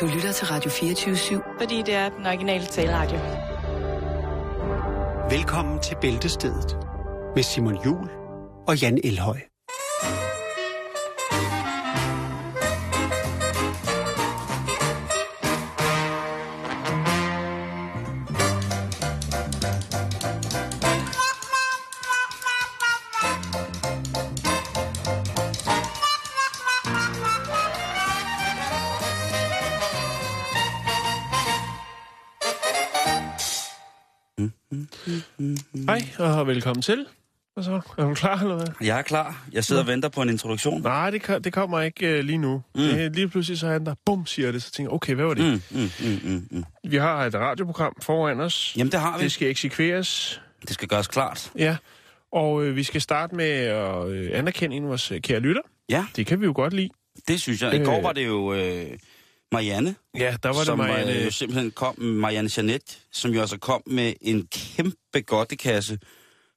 [0.00, 1.58] Du lytter til Radio 24-7.
[1.58, 3.18] Fordi det er den originale taleradio.
[5.30, 6.78] Velkommen til Bæltestedet
[7.34, 8.08] med Simon Jul
[8.68, 9.40] og Jan Elhøj.
[36.48, 37.06] Velkommen til.
[37.54, 37.80] Hvad så?
[37.98, 38.66] Er du klar, eller hvad?
[38.80, 39.46] Jeg er klar.
[39.52, 40.82] Jeg sidder og venter på en introduktion.
[40.82, 42.62] Nej, det, det kommer ikke uh, lige nu.
[42.74, 42.80] Mm.
[42.80, 45.24] Det, lige pludselig så er han der, bum, siger det, så tænker jeg, okay, hvad
[45.24, 45.44] var det?
[45.44, 46.64] Mm, mm, mm, mm, mm.
[46.90, 48.74] Vi har et radioprogram foran os.
[48.76, 49.24] Jamen, det har vi.
[49.24, 50.40] Det skal eksekveres.
[50.62, 51.52] Det skal gøres klart.
[51.58, 51.76] Ja,
[52.32, 55.62] og øh, vi skal starte med at øh, anerkende en af vores øh, kære lytter.
[55.88, 56.88] Ja, Det kan vi jo godt lide.
[57.28, 57.74] det synes jeg.
[57.74, 58.02] I går Øh.
[58.04, 58.86] var det jo øh,
[59.52, 61.12] Marianne, Ja, der var det som Marianne.
[61.18, 65.98] øh, jo simpelthen kom, Marianne Janet, som jo altså kom med en kæmpe godtekasse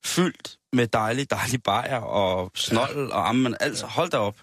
[0.05, 3.55] fyldt med dejlig, dejlig bajer og snold og ammen.
[3.59, 4.37] Altså, hold da op.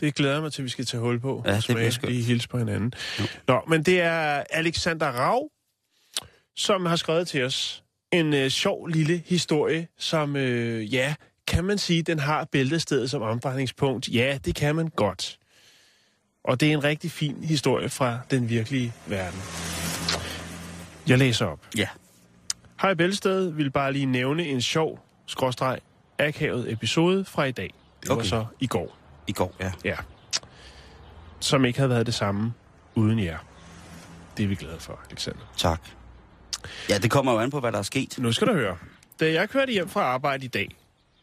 [0.00, 1.42] Det glæder mig til, at vi skal tage hul på.
[1.46, 2.12] Ja, det bliver skønt.
[2.12, 2.92] Lige hilse på hinanden.
[3.48, 5.48] Nå, men det er Alexander Rav,
[6.56, 11.14] som har skrevet til os en øh, sjov lille historie, som, øh, ja,
[11.46, 14.08] kan man sige, den har bæltestedet som omdrejningspunkt?
[14.08, 15.38] Ja, det kan man godt.
[16.44, 19.40] Og det er en rigtig fin historie fra den virkelige verden.
[21.08, 21.66] Jeg læser op.
[21.76, 21.88] Ja.
[22.82, 25.78] Hej Bælsted vil bare lige nævne en sjov, skråstreg,
[26.18, 27.74] akavet episode fra i dag.
[28.00, 28.26] Det var Okay.
[28.26, 28.96] så i går.
[29.26, 29.72] I går, ja.
[29.84, 29.96] Ja.
[31.40, 32.52] Som ikke havde været det samme
[32.94, 33.38] uden jer.
[34.36, 35.40] Det er vi glade for, Alexander.
[35.56, 35.80] Tak.
[36.88, 38.14] Ja, det kommer jo an på, hvad der er sket.
[38.18, 38.76] Nu skal du høre.
[39.20, 40.68] Da jeg kørte hjem fra arbejde i dag,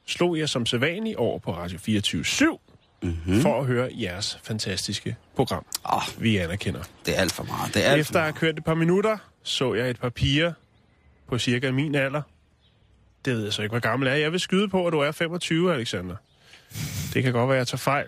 [0.06, 2.60] slog jeg som sædvanligt over på Radio 24 7
[3.02, 3.42] Mm-hmm.
[3.42, 5.66] for at høre jeres fantastiske program.
[5.84, 6.82] Oh, Vi anerkender.
[7.06, 7.74] det er alt for meget.
[7.74, 10.54] Det er Efter at have kørt et par minutter, så jeg et par piger
[11.30, 12.22] på cirka min alder.
[13.26, 14.14] Det ved jeg så ikke, hvor gammel er.
[14.14, 16.16] Jeg vil skyde på, at du er 25, Alexander.
[17.14, 18.08] Det kan godt være, at jeg tager fejl.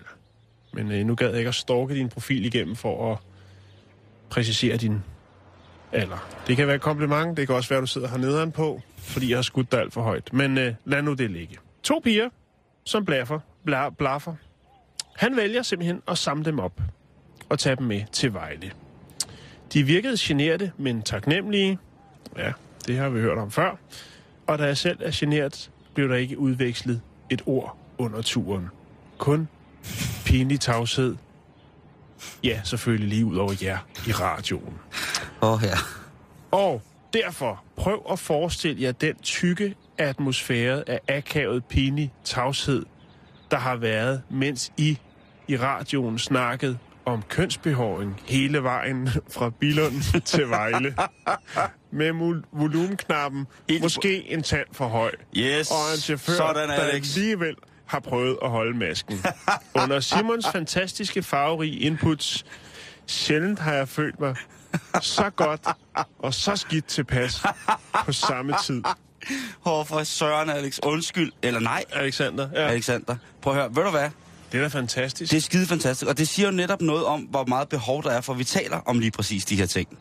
[0.72, 3.18] Men øh, nu gad jeg ikke at stalke din profil igennem for at
[4.30, 5.02] præcisere din
[5.92, 6.28] alder.
[6.46, 7.36] Det kan være et kompliment.
[7.36, 9.92] Det kan også være, at du sidder hernede på, fordi jeg har skudt dig alt
[9.92, 10.32] for højt.
[10.32, 11.56] Men øh, lad nu det ligge.
[11.82, 12.28] To piger,
[12.84, 14.34] som blaffer, bla, blaffer.
[15.16, 16.80] Han vælger simpelthen at samle dem op
[17.48, 18.72] og tage dem med til Vejle.
[19.72, 21.78] De virkede generte, men taknemmelige.
[22.36, 22.52] Ja,
[22.86, 23.76] det har vi hørt om før.
[24.46, 27.00] Og da jeg selv er genert, blev der ikke udvekslet
[27.30, 28.68] et ord under turen.
[29.18, 29.48] Kun
[30.24, 31.16] pinlig tavshed.
[32.44, 34.74] Ja, selvfølgelig lige ud over jer i radioen.
[35.42, 35.76] Åh, oh, ja.
[36.50, 36.82] Og
[37.12, 42.84] derfor prøv at forestille jer den tykke atmosfære af akavet pinlig tavshed,
[43.50, 44.98] der har været, mens I
[45.48, 50.94] i radioen snakkede om kønsbehåring hele vejen fra Bilund til Vejle.
[51.92, 55.10] Med volumenknappen Helt måske en tand for høj.
[55.36, 55.70] Yes.
[55.70, 57.16] Og en chauffør, Sådan, der Alex.
[57.16, 57.54] alligevel
[57.86, 59.24] har prøvet at holde masken.
[59.82, 62.44] Under Simons fantastiske farverige inputs,
[63.06, 64.36] sjældent har jeg følt mig
[65.00, 65.60] så godt
[66.18, 67.42] og så skidt tilpas
[68.04, 68.82] på samme tid.
[69.62, 70.78] Hvor for Søren, Alex.
[70.82, 71.32] Undskyld.
[71.42, 73.16] Eller nej, Alexander, ja, Alexander.
[73.42, 73.76] Prøv at høre.
[73.76, 74.10] Ved du hvad?
[74.52, 75.30] det er da fantastisk.
[75.32, 76.08] Det er skide fantastisk.
[76.08, 78.76] Og det siger jo netop noget om, hvor meget behov der er, for vi taler
[78.86, 79.98] om lige præcis de her ting.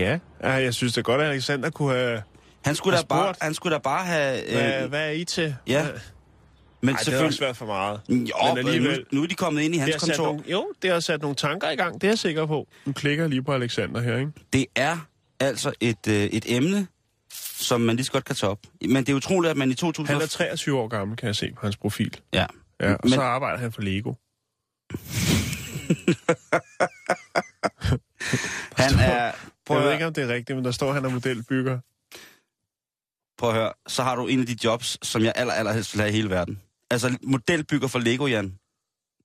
[0.00, 2.22] Ja, ja, jeg synes det er godt, at Alexander kunne have...
[2.64, 4.42] Han skulle, da bare, han skulle da bare have...
[4.52, 5.56] Hvad, Øh, hvad er I til?
[5.66, 5.82] ja.
[5.82, 5.92] Hvad-
[6.82, 7.26] men Ej, det har selvfølgelig...
[7.28, 8.00] også været for meget.
[8.08, 8.14] Jo,
[8.54, 10.24] Men alligevel- nu, nu er de kommet ind i hans kontor.
[10.24, 12.68] nogle, jo, det har sat nogle tanker i gang, det er jeg sikker på.
[12.84, 14.32] Nu klikker lige på Alexander her, ikke?
[14.52, 15.06] Det er
[15.40, 16.86] altså et, øh, et emne,
[17.54, 18.58] som man lige så godt kan tage op.
[18.88, 20.14] Men det er utroligt, at man i 2000...
[20.14, 22.16] Han er 23 år gammel, kan jeg se på hans profil.
[22.32, 22.46] Ja.
[22.80, 24.14] Ja, og Men- så arbejder han for Lego.
[28.82, 29.32] Han er...
[29.66, 31.78] Prøv Jeg ved ikke, om det er rigtigt, men der står, at han er modelbygger.
[33.38, 33.72] prøv at høre.
[33.88, 36.16] Så har du en af de jobs, som jeg aller, aller helst vil have i
[36.16, 36.60] hele verden.
[36.90, 38.54] Altså modelbygger for Lego, Jan.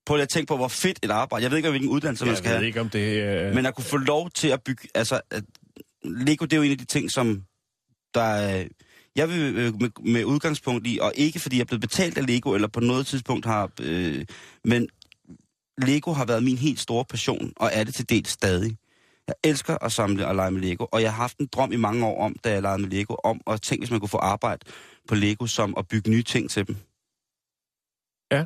[0.06, 1.44] Prøv lige at tænke på, hvor fedt et arbejde.
[1.44, 2.68] Jeg ved ikke, hvilken uddannelse man Jeg skal ved have.
[2.68, 3.54] ikke, om det er...
[3.54, 4.88] Men at kunne få lov til at bygge...
[4.96, 5.44] Altså, at
[6.04, 7.44] Lego, det er jo en af de ting, som
[8.14, 8.66] der er...
[9.16, 12.28] Jeg vil øh, med, med udgangspunkt i, og ikke fordi jeg er blevet betalt af
[12.28, 13.70] Lego, eller på noget tidspunkt har...
[13.82, 14.26] Øh,
[14.64, 14.88] men
[15.78, 18.78] Lego har været min helt store passion, og er det til dels stadig.
[19.28, 21.76] Jeg elsker at samle og lege med Lego, og jeg har haft en drøm i
[21.76, 24.18] mange år om, da jeg legede med Lego, om at tænke, hvis man kunne få
[24.18, 24.60] arbejde
[25.08, 26.76] på Lego, som at bygge nye ting til dem.
[28.32, 28.46] Ja.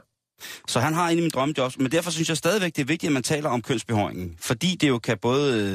[0.67, 3.09] Så han har en af mine drømmejobs, men derfor synes jeg stadigvæk, det er vigtigt,
[3.09, 4.35] at man taler om kønsbehåringen.
[4.39, 5.73] Fordi det jo kan både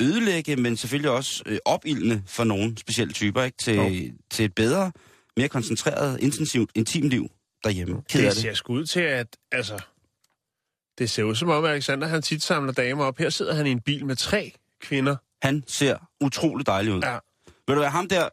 [0.00, 3.56] øh, ødelægge, men selvfølgelig også øh, opildne for nogle specielle typer, ikke?
[3.58, 4.12] Til, Jo.
[4.30, 4.92] til et bedre,
[5.36, 7.28] mere koncentreret, intensivt, intimt liv
[7.64, 8.02] derhjemme.
[8.08, 8.42] Ked af Det det.
[8.42, 9.78] ser sgu ud til, at altså,
[10.98, 13.18] Det ser ud som om, Alexander han tit samler damer op.
[13.18, 15.16] Her sidder han i en bil med tre kvinder.
[15.42, 17.00] Han ser utrolig dejlig ud.
[17.02, 17.18] Ja.
[17.46, 18.28] Ved du hvad, ham der,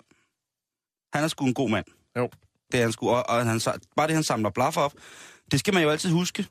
[1.17, 1.85] han er sgu en god mand.
[2.17, 2.29] Jo.
[2.71, 3.61] Det er han sgu, og, og han,
[3.95, 4.93] bare det, han samler blaffer op,
[5.51, 6.45] det skal man jo altid huske.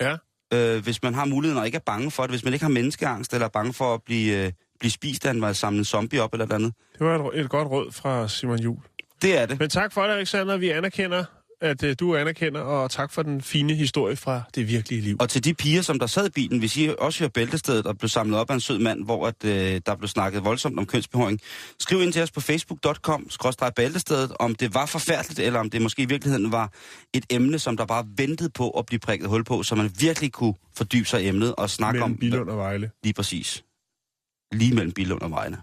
[0.00, 0.16] Ja.
[0.52, 2.70] øh, hvis man har muligheden og ikke er bange for det, hvis man ikke har
[2.70, 6.32] menneskeangst eller er bange for at blive, øh, blive spist af en, samlet zombie op
[6.32, 6.74] eller et andet.
[6.98, 8.78] Det var et, et godt råd fra Simon Jul.
[9.22, 9.58] Det er det.
[9.58, 10.56] Men tak for det, Alexander.
[10.56, 11.24] Vi anerkender,
[11.60, 15.16] at uh, du anerkender, og tak for den fine historie fra det virkelige liv.
[15.20, 17.98] Og til de piger, som der sad i bilen, hvis I også hører bæltestedet og
[17.98, 20.86] blev samlet op af en sød mand, hvor at, øh, der blev snakket voldsomt om
[20.86, 21.40] kønsbehøring,
[21.80, 23.28] skriv ind til os på facebook.com,
[23.76, 26.72] bæltestedet, om det var forfærdeligt, eller om det måske i virkeligheden var
[27.14, 30.32] et emne, som der bare ventede på at blive prikket hul på, så man virkelig
[30.32, 32.18] kunne fordybe sig i emnet og snakke Mellem om...
[32.18, 32.90] Bilund og Vejle.
[33.04, 33.64] Lige præcis.
[34.52, 35.56] Lige mellem Bilund og Vejle.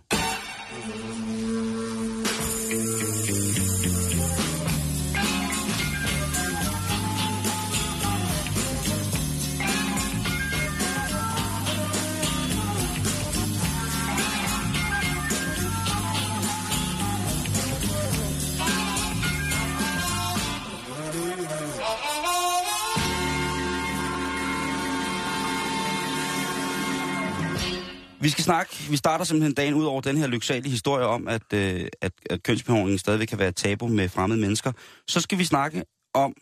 [28.26, 31.54] Vi skal snakke, vi starter simpelthen dagen ud over den her lyksalige historie om, at,
[31.54, 34.72] øh, at, at kønsbehåringen stadigvæk kan være et tabu med fremmede mennesker.
[35.08, 35.84] Så skal vi snakke
[36.14, 36.34] om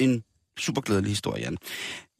[0.00, 0.24] en
[0.58, 1.56] super glædelig historie, Jan.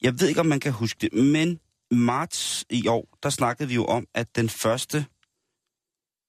[0.03, 1.61] Jeg ved ikke, om man kan huske det, men
[1.91, 5.07] marts i år, der snakkede vi jo om, at den første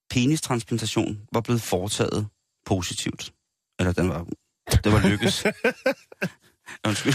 [0.09, 2.27] penistransplantation var blevet foretaget
[2.65, 3.33] positivt.
[3.79, 4.27] Eller den var,
[4.83, 5.45] det var lykkes.
[6.87, 7.13] Undskyld.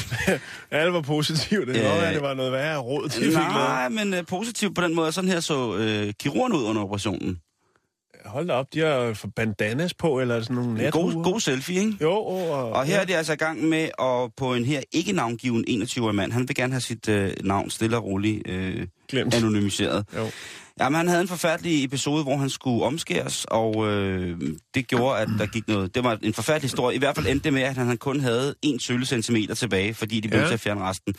[0.70, 1.68] Alt var positivt.
[1.68, 3.32] Det Øh, være, det var noget værre råd til.
[3.32, 5.12] Nej, men uh, positivt på den måde.
[5.12, 7.38] Sådan her så uh, kirurgen ud under operationen.
[8.24, 11.14] Hold da op, de har for bandanas på, eller sådan nogle nathuer.
[11.14, 11.96] god, god selfie, ikke?
[12.00, 15.12] Jo, og, Og her er de altså i gang med at på en her ikke
[15.12, 16.32] navngiven 21-årig mand.
[16.32, 19.34] Han vil gerne have sit øh, navn stille og roligt øh, Glemt.
[19.34, 20.06] anonymiseret.
[20.16, 20.30] Jo.
[20.80, 24.40] Jamen, han havde en forfærdelig episode, hvor han skulle omskæres, og øh,
[24.74, 25.94] det gjorde, at der gik noget...
[25.94, 26.96] Det var en forfærdelig historie.
[26.96, 30.28] I hvert fald endte det med, at han kun havde en centimeter tilbage, fordi de
[30.28, 30.46] blev Ja.
[30.46, 31.14] til at fjerne resten.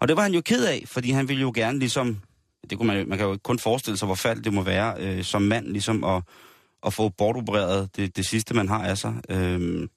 [0.00, 2.20] Og det var han jo ked af, fordi han ville jo gerne ligesom...
[2.70, 5.24] Det kunne man, man kan jo kun forestille sig, hvor færdigt det må være øh,
[5.24, 6.22] som mand, ligesom at,
[6.86, 9.14] at få bortopereret det, det sidste, man har af sig.
[9.30, 9.88] Øh,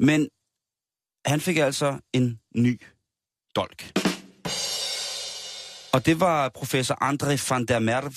[0.00, 0.28] men
[1.26, 2.80] han fik altså en ny
[3.56, 3.92] dolk.
[5.94, 8.10] Og det var professor André van der Merwe,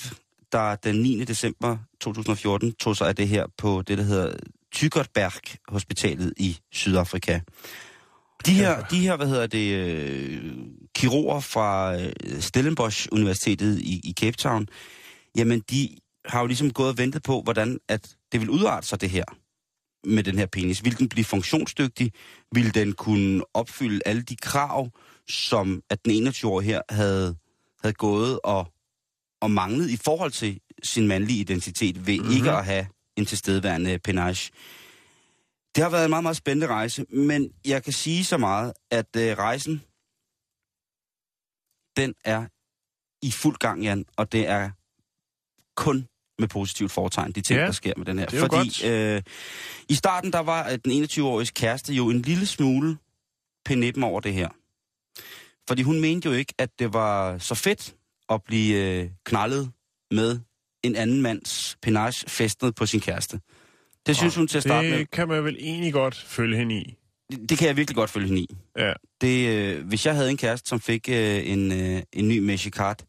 [0.52, 1.24] der den 9.
[1.24, 4.36] december 2014 tog sig af det her på det, der hedder
[4.72, 7.40] Tygertberg Hospitalet i Sydafrika.
[8.46, 10.52] De her, de her hvad hedder det, øh,
[10.94, 14.66] kirurger fra øh, Stellenbosch Universitetet i, i Cape Town,
[15.36, 15.88] jamen de
[16.26, 19.24] har jo ligesom gået og ventet på, hvordan at det vil udarte sig det her
[20.04, 20.84] med den her penis.
[20.84, 22.12] Vil den blive funktionsdygtig?
[22.52, 24.88] Vil den kunne opfylde alle de krav,
[25.28, 27.36] som at den 21-årige her havde,
[27.82, 28.72] havde gået og,
[29.40, 32.36] og manglet i forhold til sin mandlige identitet ved mm-hmm.
[32.36, 32.86] ikke at have
[33.16, 34.52] en tilstedeværende penage.
[35.74, 39.16] Det har været en meget, meget spændende rejse, men jeg kan sige så meget, at
[39.16, 39.82] øh, rejsen,
[41.96, 42.46] den er
[43.22, 44.70] i fuld gang, Jan, og det er
[45.76, 46.08] kun
[46.38, 48.26] med positivt foretegn, de ting, Ja, der sker med den her.
[48.26, 49.22] det er Fordi øh,
[49.88, 52.98] i starten, der var den 21-årige kæreste jo en lille smule
[53.64, 54.48] penippen over det her.
[55.68, 57.94] Fordi hun mente jo ikke, at det var så fedt
[58.28, 59.70] at blive øh, knaldet
[60.10, 60.40] med
[60.82, 63.40] en anden mands penage festnet på sin kæreste.
[64.06, 64.98] Det synes hun til at starte med.
[64.98, 66.94] Det kan man vel egentlig godt følge hende i.
[67.30, 68.48] Det, det kan jeg virkelig godt følge hende i.
[68.78, 68.92] Ja.
[69.20, 73.04] Det, øh, hvis jeg havde en kæreste, som fik øh, en, øh, en ny Meshikart,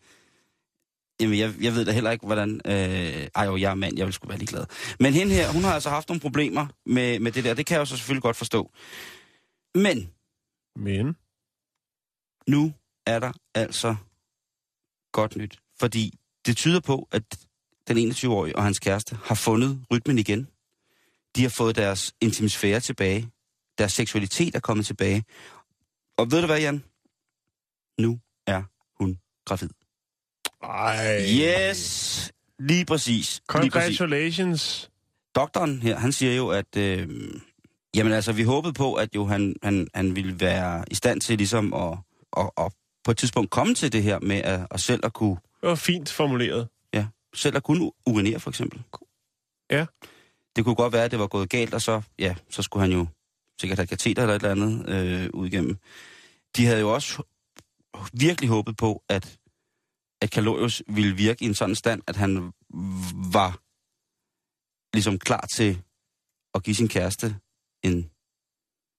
[1.21, 2.61] jamen jeg, jeg ved da heller ikke, hvordan...
[2.65, 4.65] Øh, ej jo, jeg er mand, jeg vil sgu være ligeglad.
[4.99, 7.53] Men hende her, hun har altså haft nogle problemer med, med det der.
[7.53, 8.71] Det kan jeg jo så selvfølgelig godt forstå.
[9.75, 10.09] Men
[10.75, 11.15] Men,
[12.49, 12.73] nu
[13.05, 13.95] er der altså
[15.11, 15.59] godt nyt.
[15.79, 17.23] Fordi det tyder på, at
[17.87, 20.47] den 21-årige og hans kæreste har fundet rytmen igen.
[21.35, 23.29] De har fået deres intimisfære tilbage.
[23.77, 25.23] Deres seksualitet er kommet tilbage.
[26.17, 26.83] Og ved du hvad, Jan?
[27.99, 28.63] Nu er
[28.99, 29.69] hun gravid.
[30.63, 31.21] ej.
[31.21, 32.31] Yes!
[32.59, 33.41] Lige præcis.
[33.61, 33.97] Lige præcis.
[33.97, 34.91] Congratulations.
[35.35, 36.77] Doktoren her, han siger jo, at...
[36.77, 37.09] Øh,
[37.95, 41.37] jamen altså, vi håbede på, at jo han, han, han ville være i stand til
[41.37, 41.97] ligesom at,
[42.37, 45.35] at, at på et tidspunkt komme til det her med at, at selv at kunne
[45.61, 46.67] Det var fint formuleret.
[46.93, 48.83] Ja, selv at kunne urinere for eksempel.
[49.71, 49.85] Ja.
[50.55, 52.91] Det kunne godt være, at det var gået galt, og så, ja, så skulle han
[52.91, 53.07] jo
[53.61, 55.77] sikkert have kateter eller et eller andet øh, ud igennem.
[56.55, 57.23] De havde jo også
[58.13, 59.39] virkelig håbet på, at,
[60.21, 62.53] at Kalorius ville virke i en sådan stand, at han
[63.33, 63.59] var
[64.93, 65.81] ligesom klar til
[66.55, 67.35] at give sin kæreste
[67.83, 68.09] en,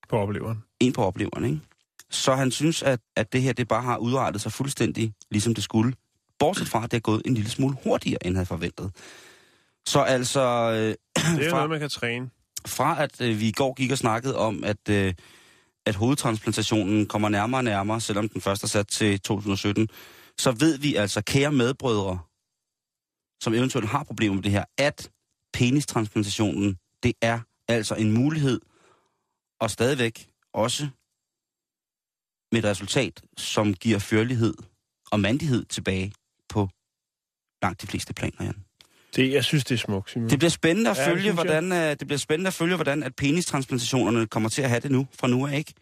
[0.09, 0.63] På opleveren.
[0.79, 1.59] en på opleveren, ikke?
[2.11, 5.63] Så han synes, at, at det her det bare har udrettet sig fuldstændig, ligesom det
[5.63, 5.93] skulle.
[6.39, 8.91] Bortset fra, at det er gået en lille smule hurtigere, end han forventet.
[9.85, 10.41] Så altså...
[10.41, 10.77] Øh,
[11.37, 12.29] Det er fra, noget, man kan træne.
[12.67, 15.13] fra at øh, vi i går gik og snakkede om, at, øh,
[15.85, 19.87] at hovedtransplantationen kommer nærmere og nærmere, selvom den først er sat til 2017,
[20.37, 22.19] så ved vi altså, kære medbrødre,
[23.41, 25.09] som eventuelt har problemer med det her, at
[25.53, 28.59] penistransplantationen, det er altså en mulighed,
[29.59, 30.87] og stadigvæk også
[32.51, 34.53] med et resultat, som giver førlighed
[35.11, 36.13] og mandighed tilbage
[36.49, 36.69] på
[37.63, 38.55] langt de fleste planer, Jan.
[39.15, 40.29] Det, jeg synes, det er smukt, Simon.
[40.29, 41.33] Det bliver spændende at Ja, følge, jeg.
[41.33, 44.91] hvordan, øh, det bliver spændende at følge, hvordan at penistransplantationerne kommer til at have det
[44.91, 45.73] nu, fra nu af, ikke?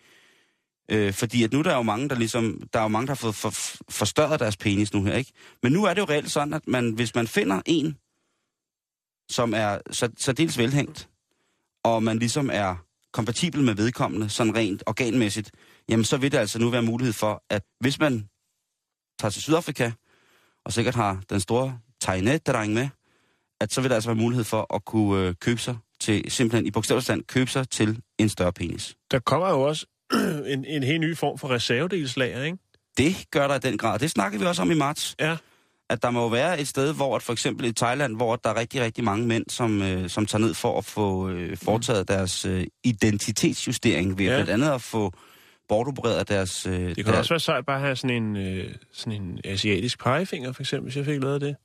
[0.91, 3.11] Øh, fordi at nu der er jo mange, der ligesom, der er jo mange, der
[3.11, 3.49] har fået for,
[3.89, 5.31] forstørret deres penis nu her, ikke?
[5.63, 7.97] Men nu er det jo reelt sådan, at man, hvis man finder en,
[9.29, 11.09] som er så, særdeles velhængt,
[11.83, 12.75] og man ligesom er
[13.13, 15.51] kompatibel med vedkommende, sådan rent organmæssigt,
[15.89, 18.29] jamen så vil det altså nu være mulighed for, at hvis man
[19.19, 19.91] tager til Sydafrika,
[20.65, 22.89] og sikkert har den store Tainet-dreng med,
[23.62, 26.65] at så vil der altså være mulighed for at kunne øh, købe sig til, simpelthen
[26.65, 28.96] i bogstaveligt købe sig til en større penis.
[29.12, 29.86] Der kommer jo også
[30.53, 32.58] en, en helt ny form for reservedelslager, ikke?
[32.98, 34.00] Det gør der i den grad.
[34.00, 35.15] Det snakkede vi også om i marts.
[35.19, 35.38] Ja.
[35.89, 38.50] At der må jo være et sted, hvor at for eksempel i Thailand, hvor der
[38.50, 42.08] er rigtig, rigtig mange mænd, som, øh, som tager ned for at få øh, foretaget
[42.08, 44.31] deres øh, identitetsjustering ved ja.
[44.31, 45.13] blandt andet at få
[45.69, 46.65] bortopereret deres...
[46.65, 49.39] Øh, Det kan deres, også være sejt bare at have sådan en, øh, sådan en
[49.43, 51.55] asiatisk pegefinger, for eksempel, hvis jeg fik lavet det.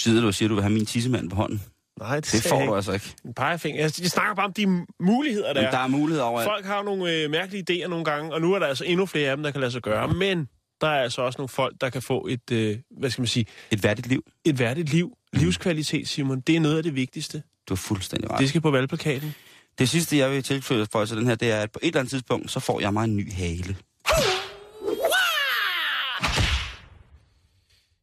[0.00, 1.62] Sidder du og siger, at du vil have min tissemand på hånden?
[1.98, 2.76] Nej, det, Det får jeg du ikke.
[2.76, 3.14] altså ikke.
[3.24, 3.80] En pegefinger.
[3.80, 4.66] Jeg, jeg snakker bare om de
[5.00, 5.70] muligheder, der Men er.
[5.70, 8.52] der er mulighed over, at Folk har nogle øh, mærkelige idéer nogle gange, og nu
[8.52, 10.14] er der altså endnu flere af dem, der kan lade sig gøre.
[10.14, 10.48] Men
[10.80, 13.46] der er altså også nogle folk, der kan få et, øh, hvad skal man sige,
[13.70, 14.24] et værdigt liv.
[14.44, 15.12] et værdigt liv.
[15.32, 16.40] Livskvalitet, Simon.
[16.40, 17.42] Det er noget af det vigtigste.
[17.68, 18.38] Du har fuldstændig ret.
[18.38, 19.34] Det skal på valgplakaten.
[19.78, 22.00] Det sidste, jeg vil tilføje for til den her, det er, at på et eller
[22.00, 23.76] andet tidspunkt, så får jeg mig en ny hale.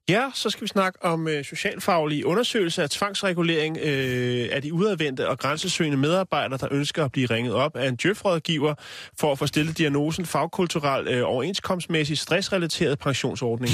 [0.09, 5.29] Ja, så skal vi snakke om øh, socialfaglige undersøgelser af tvangsregulering øh, af de udadvendte
[5.29, 8.75] og grænsesøgende medarbejdere, der ønsker at blive ringet op af en djøfrådgiver
[9.19, 13.71] for at få stillet diagnosen fagkulturel øh, overenskomstmæssig stressrelateret pensionsordning.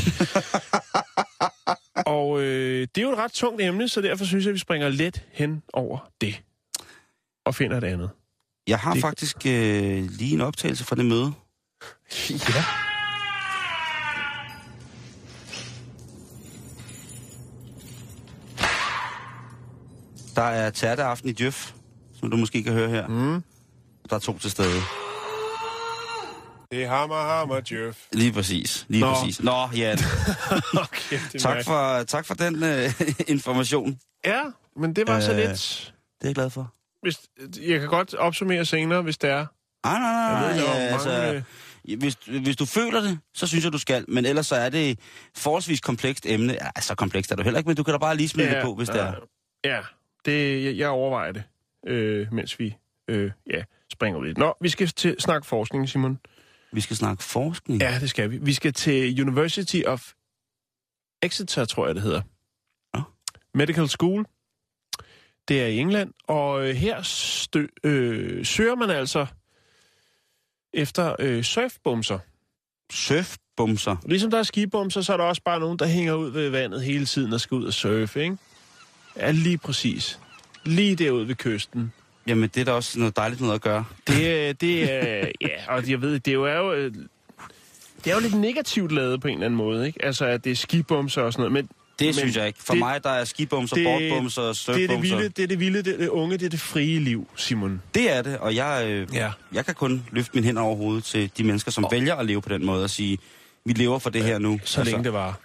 [2.15, 4.59] og øh, det er jo et ret tungt emne, så derfor synes jeg, at vi
[4.59, 6.41] springer let hen over det
[7.47, 8.09] og finder et andet.
[8.67, 11.33] Jeg har Det- faktisk øh, lige en optagelse fra det møde.
[12.29, 12.63] Ja.
[20.35, 21.71] Der er tærteaften i Djøf,
[22.19, 23.07] som du måske kan høre her.
[23.07, 23.43] Mm.
[24.09, 24.81] Der er to til stede.
[26.71, 27.97] Det er hammer, hammer, Djøf.
[28.13, 28.85] Lige præcis.
[28.89, 29.13] Lige Nå.
[29.13, 29.43] præcis.
[29.43, 29.95] Nå, ja.
[30.83, 32.93] Okay, tak, for, tak for den øh,
[33.27, 33.99] information.
[34.25, 34.41] Ja,
[34.75, 35.93] men det var så Øh, lidt...
[36.21, 36.73] Det er jeg glad for.
[37.07, 37.19] Hvis,
[37.61, 39.45] jeg kan godt opsummere senere, hvis det er.
[39.85, 40.47] Nej, nej, nej.
[40.47, 41.43] ved, nej ja, mange, altså,
[41.87, 44.05] øh, hvis, hvis du føler det, så synes jeg, du skal.
[44.07, 44.99] Men ellers så er det
[45.35, 46.53] forholdsvis komplekst emne.
[46.53, 48.63] Ja, så komplekst er du heller ikke, men du kan da bare lige smide det
[48.63, 49.13] på, hvis det er.
[49.63, 49.81] Ja,
[50.25, 51.43] det, jeg, jeg overvejer det,
[51.87, 52.75] øh, mens vi
[53.07, 54.37] øh, ja, springer ud i det.
[54.37, 56.19] Nå, vi skal til snakke forskning, Simon.
[56.71, 57.81] Vi skal snakke forskning.
[57.81, 58.37] Ja, det skal vi.
[58.37, 60.11] Vi skal til University of
[61.23, 62.21] Exeter, tror jeg, det hedder.
[63.57, 64.25] Medical School.
[65.47, 69.25] Det er i England, og øh, her stø, øh, søger man altså
[70.73, 72.19] efter øh, surfbumser.
[72.91, 73.95] Surfbumser.
[74.05, 76.81] Ligesom der er skibumser, så er der også bare nogen, der hænger ud ved vandet
[76.83, 78.37] hele tiden og skal ud og surfe, ikke?
[79.17, 80.19] Ja, lige præcis.
[80.65, 81.93] Lige derude ved kysten.
[82.27, 83.85] Jamen, det er da også noget dejligt noget at gøre.
[84.07, 86.93] Det, er- det er, ja, og jeg ved, det er jo, er jo, øh,
[88.03, 90.05] det er jo lidt negativt lavet på en eller anden måde, ikke?
[90.05, 92.59] Altså, at det er skibumser og sådan noget, men Det Men synes jeg ikke.
[92.63, 94.41] For det- mig, der er skibumser, det- bortbumser,
[94.73, 96.59] det er det vilde, det er det vilde, det er det unge, det er det
[96.59, 97.81] frie liv, Simon.
[97.95, 99.31] Det er det, og jeg, øh, Ja.
[99.53, 102.25] jeg kan kun løfte min hænder over hovedet til de mennesker, som Og- vælger at
[102.25, 103.17] leve på den måde og sige,
[103.65, 104.59] vi lever for det her nu.
[104.65, 105.39] Så længe det var.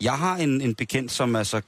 [0.00, 1.60] Jeg har en, en bekendt, som altså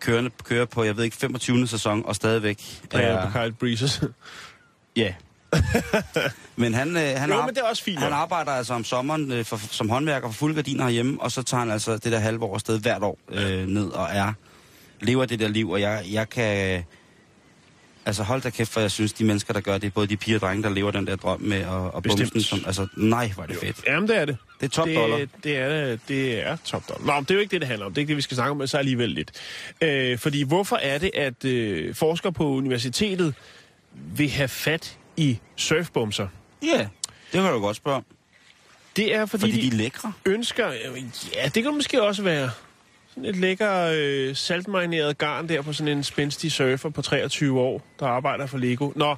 [0.00, 1.66] kørende, kører på, jeg ved ikke, 25.
[1.66, 3.24] sæson, og stadigvæk Ja.
[3.26, 4.00] På Kyle Breezes.
[4.96, 5.14] Ja.
[6.56, 8.84] Men han, øh, han, Jo, ar- men det er også fint han arbejder altså om
[8.84, 12.12] sommeren øh, for, som håndværker for fulde gardiner herhjemme, og så tager han altså det
[12.12, 14.32] der halve år afsted hvert år øh, ned og er
[15.00, 16.84] lever det der liv, og jeg, jeg kan...
[18.06, 20.36] Altså hold da kæft, for jeg synes, de mennesker, der gør det, både de piger
[20.36, 22.32] og drenge, der lever den der drøm med at, at bumse Bestemt.
[22.32, 23.76] den, som, altså nej, er det fedt.
[23.86, 24.36] Jamen, det er det.
[24.60, 25.16] Det er top dollar.
[25.16, 27.06] det, det er det er top dollar.
[27.06, 27.92] Nå, men det er jo ikke det, det handler om.
[27.92, 29.30] Det er ikke det, vi skal snakke om, men så alligevel lidt.
[29.80, 33.34] Øh, fordi hvorfor er det, at øh, forskere på universitetet
[34.16, 36.28] vil have fat i surfbumser?
[36.62, 36.78] Ja,
[37.32, 38.04] det kan du godt spørge om.
[38.96, 40.12] Det er, fordi, Fordi de de er lækre.
[40.26, 40.72] ønsker...
[41.34, 42.50] Ja, det kan måske også være.
[43.08, 47.82] Sådan et lækker øh, saltmarineret garn der på sådan en spændstig surfer på 23 år,
[48.00, 48.90] der arbejder for Lego.
[48.96, 49.16] Nå,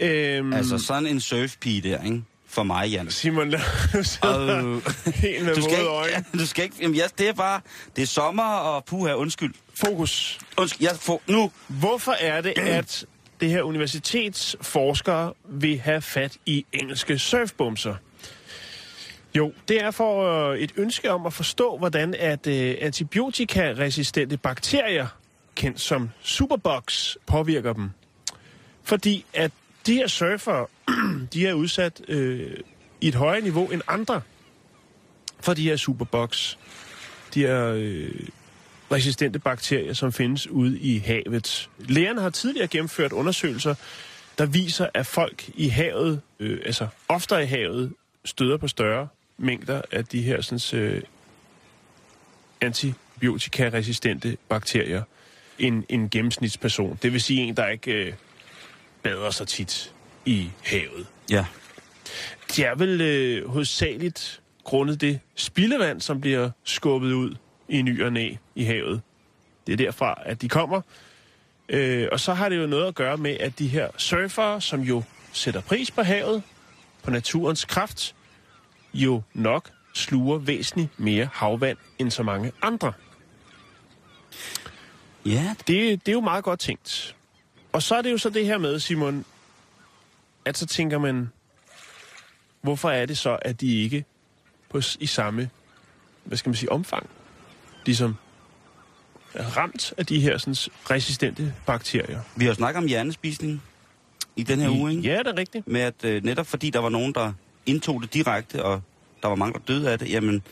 [0.00, 2.22] øhm, Altså sådan en surfpige der, ikke?
[2.48, 3.10] For mig, Jan.
[3.10, 3.58] Simon, du
[4.02, 6.12] sidder Øh, helt med du skal ikke, øjne.
[6.12, 7.60] ja, du skal ikke, jamen, ja, det er bare,
[7.96, 9.54] det er sommer, og puha, undskyld.
[9.74, 10.38] Fokus.
[10.58, 13.04] Undskyld, jeg får, nu, Hvorfor er det, at
[13.40, 17.94] det her universitetsforskere vil have fat i engelske surfbumser?
[19.34, 25.06] Jo, det er for øh, et ønske om at forstå, hvordan at øh, antibiotikaresistente bakterier,
[25.54, 27.90] kendt som superbugs, påvirker dem.
[28.82, 29.52] Fordi at
[29.86, 30.66] de her surfere,
[31.32, 32.56] de er udsat øh,
[33.00, 34.20] i et højere niveau end andre
[35.40, 36.58] for de her superbugs.
[37.34, 38.10] De her øh,
[38.92, 41.70] resistente bakterier, som findes ude i havet.
[41.78, 43.74] Lægerne har tidligere gennemført undersøgelser,
[44.38, 47.92] der viser, at folk i havet, øh, altså oftere i havet,
[48.24, 51.02] støder på større mængder af de her sådan, øh,
[52.60, 55.02] antibiotikaresistente bakterier
[55.58, 56.98] end en gennemsnitsperson.
[57.02, 58.12] Det vil sige en, der ikke øh,
[59.02, 59.94] bader så tit
[60.26, 61.06] i havet.
[61.30, 61.44] ja,
[62.48, 67.34] Det er vel øh, hovedsageligt grundet det spildevand, som bliver skubbet ud
[67.70, 69.02] i ny og næ i havet.
[69.66, 70.80] Det er derfra, at de kommer.
[71.68, 74.80] Øh, og så har det jo noget at gøre med, at de her surfere, som
[74.80, 76.42] jo sætter pris på havet,
[77.02, 78.14] på naturens kraft,
[78.94, 82.92] jo nok sluger væsentligt mere havvand end så mange andre.
[85.26, 87.16] ja, Det, det er jo meget godt tænkt.
[87.72, 89.24] Og så er det jo så det her med, Simon,
[90.44, 91.30] at så tænker man,
[92.60, 94.04] hvorfor er det så, at de ikke
[94.68, 95.50] på, i samme,
[96.24, 97.10] hvad skal man sige, omfang,
[97.86, 98.16] ligesom
[99.34, 100.54] er ramt af de her sådan,
[100.90, 102.20] resistente bakterier?
[102.36, 103.62] vi har snakket om hjernespisning
[104.36, 105.02] i den her uge, ikke?
[105.02, 105.68] Ja, det er rigtigt.
[105.68, 107.32] Med at øh, netop fordi der var nogen, der
[107.66, 108.82] indtog det direkte, og
[109.22, 110.42] der var mange, der døde af det, jamen,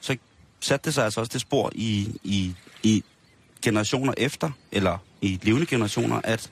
[0.00, 0.16] så
[0.60, 3.04] satte det sig altså også det spor i, i, i
[3.62, 6.50] generationer efter, eller i levende generationer, at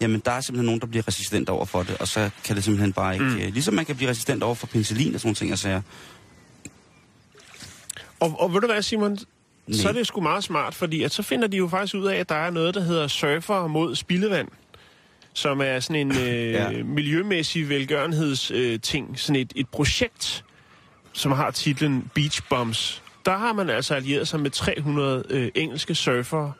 [0.00, 2.64] jamen, der er simpelthen nogen, der bliver resistent over for det, og så kan det
[2.64, 3.24] simpelthen bare ikke...
[3.24, 3.38] Mm.
[3.38, 5.82] Øh, ligesom man kan blive resistent over for penicillin og sådan nogle ting, altså,
[8.20, 9.18] Og, og ved du hvad, Simon?
[9.66, 9.78] Nej.
[9.78, 12.16] Så er det sgu meget smart, fordi at så finder de jo faktisk ud af,
[12.16, 14.48] at der er noget, der hedder surfer mod spildevand,
[15.34, 16.82] som er sådan en øh, Ja.
[16.82, 19.18] miljømæssig velgørenhedsting, øh, ting.
[19.20, 20.44] sådan et, et projekt,
[21.12, 23.02] som har titlen Beach Bombs.
[23.26, 26.52] Der har man altså allieret sig med 300 øh, engelske surfere,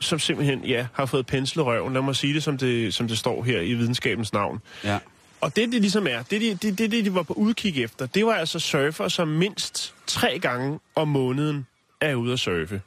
[0.00, 1.92] som simpelthen ja, har fået penslet røven.
[1.92, 4.60] Lad mig sige det som, det, som det står her i videnskabens navn.
[4.84, 4.98] ja.
[5.40, 8.06] Og det, det ligesom er, det, det, det, det, det, de var på udkig efter,
[8.06, 11.66] det var altså surfer, som mindst tre gange om måneden
[12.10, 12.82] er ude at surfe.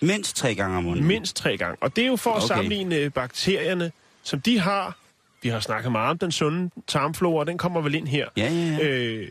[0.00, 1.06] Mindst tre gange om måneden.
[1.06, 1.76] Mindst tre gange.
[1.80, 2.46] Og det er jo for at Okay.
[2.46, 4.96] sammenligne øh, bakterierne, som de har.
[5.42, 8.28] Vi har snakket meget om den sunde tarmflora, den kommer vel ind her.
[8.36, 8.88] Ja, ja, ja.
[8.88, 9.28] Øh,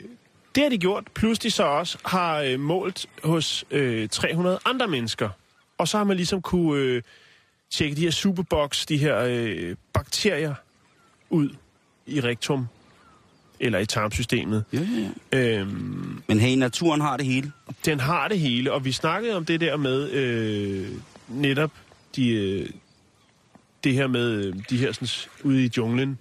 [0.56, 4.88] det har de gjort, plus de så også har øh, målt hos øh, 300 andre
[4.88, 5.30] mennesker.
[5.78, 7.02] Og så har man ligesom kunne øh,
[7.72, 10.54] tjekke de her superbox, de her øh, bakterier,
[11.30, 11.50] ud
[12.08, 12.68] i rektum
[13.60, 14.66] eller i tarmsystemet.
[14.74, 15.60] ja, ja, ja.
[15.60, 17.52] Øhm, Men hey, naturen har det hele.
[17.86, 20.88] den har det hele, og vi snakkede om det der med øh,
[21.28, 21.72] netop
[22.16, 22.70] de, øh,
[23.84, 25.08] det her med øh, de her sådan,
[25.44, 26.20] ude i junglen.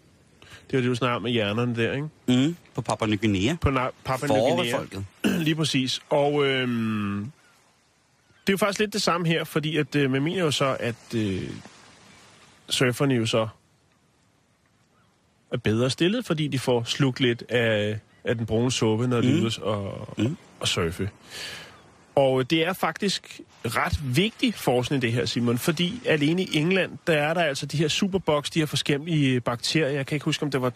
[0.70, 2.09] Det var det, du snakkede om med hjernerne der, ikke?
[2.48, 2.57] Mm.
[2.74, 3.55] På Papua Ny Guinea.
[3.61, 5.38] På Na- Papua Ny Guinea.
[5.44, 6.01] Lige præcis.
[6.11, 7.20] Og øhm,
[8.46, 10.77] det er jo faktisk lidt det samme her, fordi at, øh, man mener jo så,
[10.81, 11.42] at øh,
[12.68, 13.48] surferne jo så
[15.52, 19.40] er bedre stillet, fordi de får slugt lidt af, af den brune suppe, når de
[19.40, 19.50] Mm.
[19.62, 20.37] og, Mm.
[20.61, 21.11] og surfe.
[22.14, 27.12] Og det er faktisk ret vigtig forskning, det her, Simon, fordi alene i England, der
[27.12, 29.88] er der altså de her superbox, de her forskellige bakterier.
[29.88, 30.72] Jeg kan ikke huske, om det var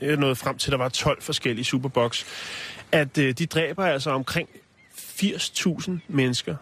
[0.00, 2.24] øh, noget frem til, der var 12 forskellige superbox.
[2.92, 4.48] At øh, de dræber altså omkring
[4.96, 6.56] 80.000 mennesker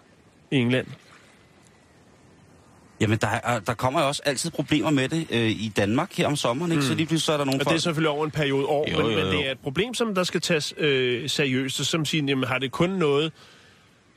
[0.51, 0.87] i England.
[3.01, 6.27] Jamen, der, er, der kommer jo også altid problemer med det øh, i Danmark her
[6.27, 6.81] om sommeren, ikke?
[6.81, 6.89] Mm.
[6.89, 8.91] Så lige pludselig så er der nogle Og det er selvfølgelig over en periode år,
[8.91, 9.33] Jo, men, jo, men jo.
[9.33, 12.59] det er et problem, som der skal tages øh, seriøst, og som siger, jamen, har
[12.59, 13.33] det kun noget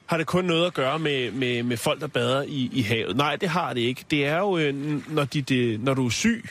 [0.06, 3.18] har det kun noget at gøre med, med, med folk, der bader i, i havet?
[3.18, 4.06] Nej, det har det ikke.
[4.12, 4.74] Det er jo, øh,
[5.14, 6.50] når, dit, øh, når du er syg,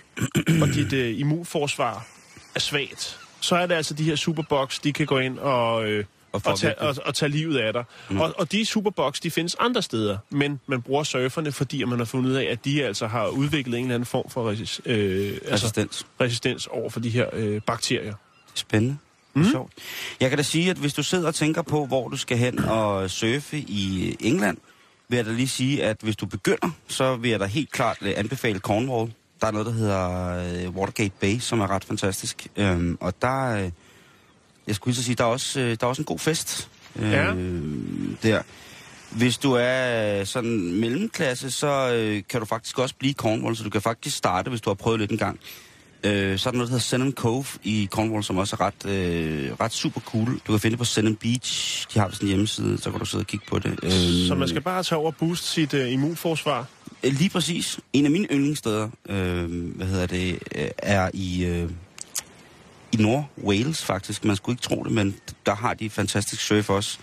[0.63, 2.07] og dit øh, immunforsvar
[2.55, 6.05] er svagt, så er det altså de her superbox, de kan gå ind og, øh,
[6.33, 7.85] Og og, tage, og, og tage livet af dig.
[8.11, 8.21] Mm.
[8.21, 12.05] Og, og de superbox, de findes andre steder, men man bruger surferne, fordi man har
[12.05, 15.33] fundet ud af, at de altså har udviklet en eller anden form for resist, øh,
[15.33, 16.07] altså, resistens.
[16.21, 18.15] resistens over for de her øh, bakterier.
[18.55, 18.97] Spændende.
[19.35, 19.45] Mm.
[19.51, 19.73] Sjovt.
[20.21, 22.59] Jeg kan da sige, at hvis du sidder og tænker på, hvor du skal hen
[22.59, 24.57] og surfe i England,
[25.09, 27.97] vil jeg da lige sige, at hvis du begynder, så vil jeg da helt klart
[28.01, 29.13] øh, anbefale Cornwall.
[29.41, 32.47] Der er noget, der hedder øh, Watergate Bay, som er ret fantastisk.
[32.57, 33.71] Øhm, og der, øh,
[34.67, 37.11] jeg skulle så sige, der er også, øh, der er også en god fest øh,
[37.11, 37.27] Ja.
[38.23, 38.43] der.
[39.11, 43.57] Hvis du er øh, sådan mellemklasse, så øh, kan du faktisk også blive i Cornwall,
[43.57, 45.41] så du kan faktisk starte, hvis du har prøvet lidt en gang.
[46.05, 48.87] Øh, så er der noget, der hedder Sennen Cove i Cornwall, som også er ret,
[48.91, 50.33] øh, ret super cool.
[50.47, 51.87] Du kan finde det på Sennen Beach.
[51.95, 53.79] De har sådan en hjemmeside, så kan du sidde og kigge på det.
[53.83, 53.91] Øh,
[54.29, 56.67] Så man skal bare tage over og booste sit uh, immunforsvar.
[57.03, 57.81] Øh, Lige præcis.
[57.93, 61.71] En af mine yndlingssteder, øh, hvad hedder det, øh, er i, øh,
[62.93, 64.25] i Nord-Wales faktisk.
[64.25, 66.99] Man skulle ikke tro det, men der har de fantastisk surf også.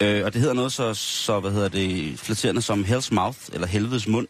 [0.00, 3.66] Øh, og det hedder noget så, så hvad hedder det, flatterende som Hell's Mouth, eller
[3.66, 4.26] Helvedes Mund.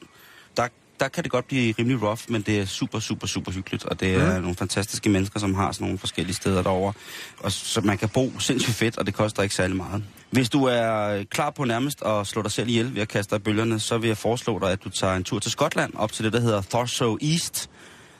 [0.57, 0.69] Der,
[1.01, 3.85] der kan det godt blive rimelig rough, men det er super, super, super hyggeligt.
[3.85, 4.43] Og det er Mm.
[4.43, 6.93] nogle fantastiske mennesker, som har sådan nogle forskellige steder derovre.
[7.39, 10.05] Og så man kan bo sindssygt fedt, og det koster ikke særlig meget.
[10.31, 13.41] Hvis du er klar på nærmest at slå dig selv ihjel ved at kaste dig
[13.41, 16.13] i bølgerne, så vil jeg foreslå dig, at du tager en tur til Skotland, op
[16.13, 17.71] til det, der hedder Thurso East.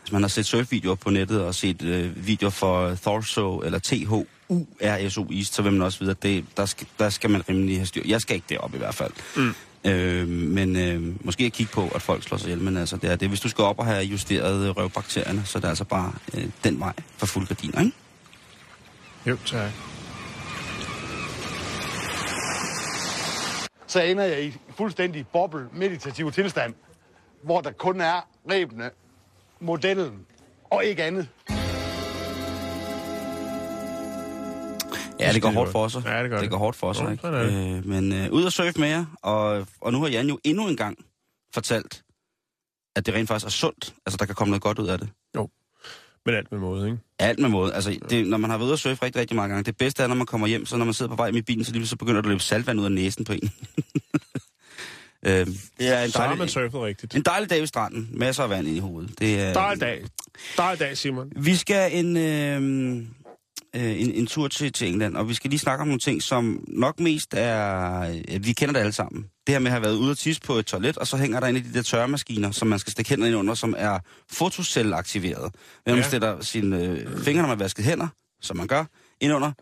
[0.09, 5.27] Hvis man har set surfvideoer på nettet og set øh, videoer for Thurso eller THURSO
[5.33, 7.87] East, så vil man også vide, at det, der, skal, der skal man rimelig have
[7.87, 8.03] styr.
[8.07, 9.13] Jeg skal ikke derop i hvert fald.
[9.37, 9.55] Mm.
[9.91, 13.11] Øh, men øh, måske at kigge på, at folk slår sig ihjel, men altså, det
[13.11, 13.29] er det.
[13.29, 16.45] Hvis du skal op og have justeret øh, røvbakterierne, så er det altså bare øh,
[16.65, 17.97] den vej for fuld gardiner, ikke?
[19.27, 19.71] Jo, tak.
[23.87, 26.75] så ender jeg i fuldstændig boble meditativ tilstand,
[27.43, 28.91] hvor der kun er rebene,
[29.61, 30.27] modellen
[30.71, 31.29] og ikke andet.
[35.21, 36.03] Ja, det går hårdt for sig.
[36.07, 36.51] Ja, det gør det det.
[36.51, 37.29] går hårdt for sig, Jo, ikke?
[37.29, 40.69] Øh, men øh, ud og surfe med jer, og, og nu har Jan jo endnu
[40.69, 40.99] en gang
[41.55, 42.03] fortalt,
[42.97, 43.95] at det rent faktisk er sundt.
[44.07, 45.09] Altså, der kan komme noget godt ud af det.
[46.27, 46.99] Men alt med måde, ikke?
[47.19, 47.75] Alt med måde.
[47.75, 50.03] Altså, det, når man har været ude at surfe rigtig, rigtig mange gange, det bedste
[50.03, 51.87] er, når man kommer hjem, så når man sidder på vej med bilen, så lige
[51.87, 53.41] så begynder der at løbe saltvand ud af næsen på en.
[55.27, 57.15] øh, det er en Så har dejlig, man surfet rigtigt.
[57.15, 58.09] en dejlig dag ved stranden.
[58.13, 59.19] Masser af vand ind i hovedet.
[59.19, 60.05] Det er, Dejlig dag.
[60.57, 61.33] Dejlig dag, Simon.
[61.37, 62.97] Vi skal en, øh,
[63.77, 66.23] øh, en, en tur til, til England, og vi skal lige snakke om nogle ting,
[66.23, 68.01] som nok mest er...
[68.29, 69.25] Øh, vi kender det alle sammen.
[69.47, 71.41] Det her med at have været ude og tisse på et toilet, og så hænger
[71.41, 73.99] der en af de der tørremaskiner, som man skal stikke hænderne ind under, som er
[74.33, 75.55] fotocelleaktiveret.
[75.87, 76.09] Når man Ja.
[76.09, 78.09] stiller sine øh, fingre, når man vasker hænder,
[78.41, 78.85] som man gør,
[79.21, 79.53] ind under,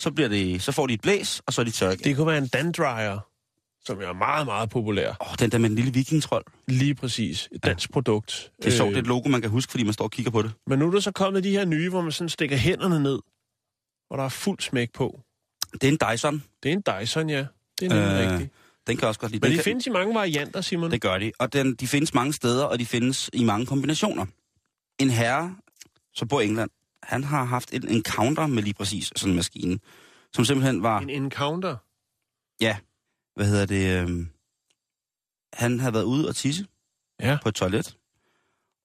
[0.00, 1.94] så, bliver det, så får de et blæs, og så er de tørre.
[1.96, 3.18] Det kunne være en dandryer,
[3.86, 5.08] som er meget, meget populær.
[5.20, 6.44] Åh, den der med den lille vikingtrold.
[6.68, 7.48] Lige præcis.
[7.52, 8.52] Et dansk produkt.
[8.62, 10.10] Det er sjovt, det er Øh, et logo, man kan huske, fordi man står og
[10.10, 10.52] kigger på det.
[10.66, 13.18] Men nu er der så kommet de her nye, hvor man sådan stikker hænderne ned,
[14.08, 15.20] hvor der er fuld smæk på.
[15.72, 16.42] Det er en Dyson.
[16.62, 17.46] Det er en Dyson, ja.
[17.80, 18.52] Det er nemlig Øh, øh, rigtigt.
[18.86, 19.40] Den kan også godt lide.
[19.40, 20.90] Men de kan- findes i mange varianter, Simon.
[20.90, 21.32] Det gør de.
[21.38, 24.26] Og den, de findes mange steder, og de findes i mange kombinationer.
[24.98, 25.56] En herre,
[26.14, 26.70] som bor i England,
[27.02, 29.78] han har haft en encounter med lige præcis sådan en maskine,
[30.32, 31.76] som simpelthen var, En encounter.
[32.60, 32.76] ja,
[33.34, 34.28] hvad hedder det, øhm,
[35.52, 36.66] han havde været ude og tisse
[37.20, 37.38] Ja.
[37.42, 37.96] på et toilet.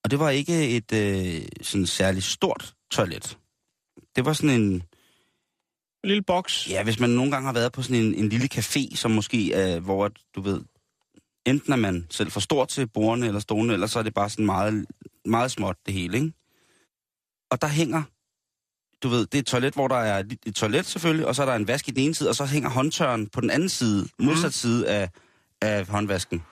[0.03, 3.37] Og det var ikke et øh, sådan særligt stort toilet.
[4.15, 4.83] Det var sådan en, En
[6.03, 6.69] lille boks.
[6.69, 9.73] ja, hvis man nogle gange har været på sådan en, en lille café, som måske,
[9.75, 10.61] øh, hvor du ved,
[11.45, 14.29] enten er man selv for stor til bordene eller stolene, eller så er det bare
[14.29, 14.85] sådan meget,
[15.25, 16.33] meget småt det hele, ikke?
[17.51, 18.03] Og der hænger,
[19.03, 21.41] du ved, det er et toilet, hvor der er et- et toilet selvfølgelig, og så
[21.41, 23.69] er der en vask i den ene side, og så hænger håndtørren på den anden
[23.69, 25.09] side, modsat side af,
[25.61, 26.43] af håndvasken.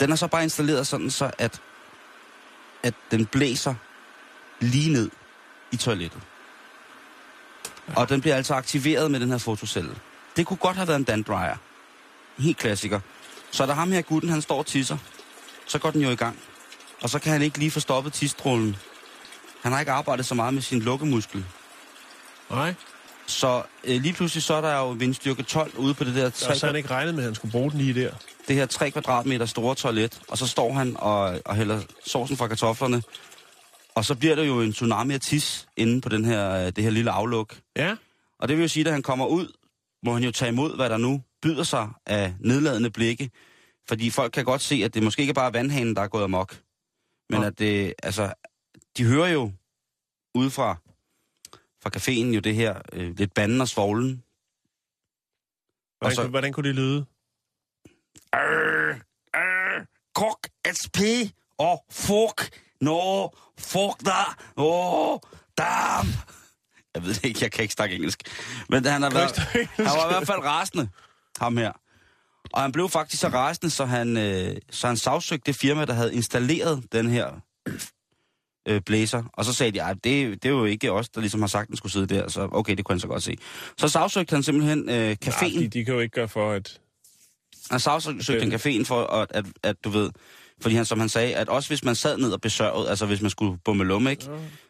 [0.00, 1.60] Den er så bare installeret sådan, så at,
[2.82, 3.74] at den blæser
[4.60, 5.10] lige ned
[5.72, 6.20] i toilettet.
[7.96, 9.94] Og den bliver altså aktiveret med den her fotocelle.
[10.36, 11.56] Det kunne godt have været en dandryer.
[12.38, 13.00] Helt klassiker.
[13.50, 14.98] Så da ham her gutten, han står og tisser,
[15.66, 16.38] så går den jo i gang.
[17.02, 18.76] Og så kan han ikke lige få stoppet tisstrålen.
[19.66, 21.44] Han har ikke arbejdet så meget med sin lukkemuskel.
[22.50, 22.74] Nej.
[23.26, 26.32] Så øh, lige pludselig så er der jo vindstyrke 12 ude på det der, Og
[26.34, 28.12] så har 3, han ikke regnet med, at han skulle bruge den lige der.
[28.48, 30.20] det her 3 kvadratmeter store toilet.
[30.28, 33.02] Og så står han og, og hælder sovsen fra kartoflerne.
[33.94, 36.84] Og så bliver der jo en tsunami af tis inde på den her, øh, det
[36.84, 37.56] her lille afluk.
[37.76, 37.96] Ja.
[38.40, 39.52] Og det vil jo sige, at han kommer ud,
[40.02, 43.30] må han jo tage imod, hvad der nu byder sig af nedladende blikke.
[43.88, 46.24] Fordi folk kan godt se, at det måske ikke bare er vandhanen, der er gået
[46.24, 46.56] amok.
[47.30, 47.46] Men Nå.
[47.46, 48.32] at det, altså,
[48.96, 49.52] de hører jo
[50.34, 50.76] ude fra,
[51.96, 54.22] caféen jo det her øh, lidt banden og svoglen.
[55.98, 57.06] Hvordan, så- kunne, hvordan kunne det lyde?
[58.34, 58.94] Øh,
[59.36, 60.48] øh, kok,
[60.80, 60.98] SP
[61.58, 63.28] og fuck, no,
[63.58, 65.18] fuck der, åh,
[65.58, 66.08] damn.
[66.94, 68.22] Jeg ved det ikke, jeg kan ikke snakke engelsk.
[68.68, 69.36] Men han har, været,
[69.76, 70.88] han var i hvert fald rasende,
[71.38, 71.72] ham her.
[72.52, 75.92] Og han blev faktisk så rasende, så han, øh, så han sagsøgte det firma, der
[75.92, 77.40] havde installeret den her
[78.66, 79.22] øh, blæser.
[79.32, 81.62] Og så sagde de, at det, det er jo ikke os, der ligesom har sagt,
[81.62, 82.28] at den skulle sidde der.
[82.28, 83.36] Så okay, det kunne han så godt se.
[83.78, 85.60] Så sagsøgte han simpelthen øh, Nej, caféen.
[85.60, 86.80] de, de kan jo ikke gøre for, at...
[87.70, 90.10] Han sagsøgte en caféen for, at, at, at, du ved,
[90.60, 93.20] fordi han, som han sagde, at også hvis man sad ned og besørgede, altså hvis
[93.20, 94.24] man skulle bumme lumme, ikke,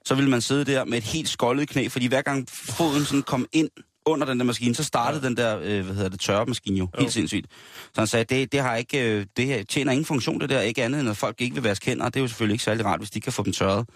[0.05, 3.23] så ville man sidde der med et helt skoldet knæ, fordi hver gang foden sådan
[3.23, 3.71] kom ind
[4.07, 5.29] under den der maskine, så startede ja.
[5.29, 7.01] den der, øh, hvad hedder det, tørremaskine jo, Jo.
[7.01, 7.47] helt sindssygt.
[7.95, 10.61] Så han sagde, det, det, har ikke, øh, det her tjener ingen funktion, det der,
[10.61, 12.65] ikke andet end at folk ikke vil vaske hænder, og det er jo selvfølgelig ikke
[12.65, 13.89] særlig rart, hvis de kan få dem tørret.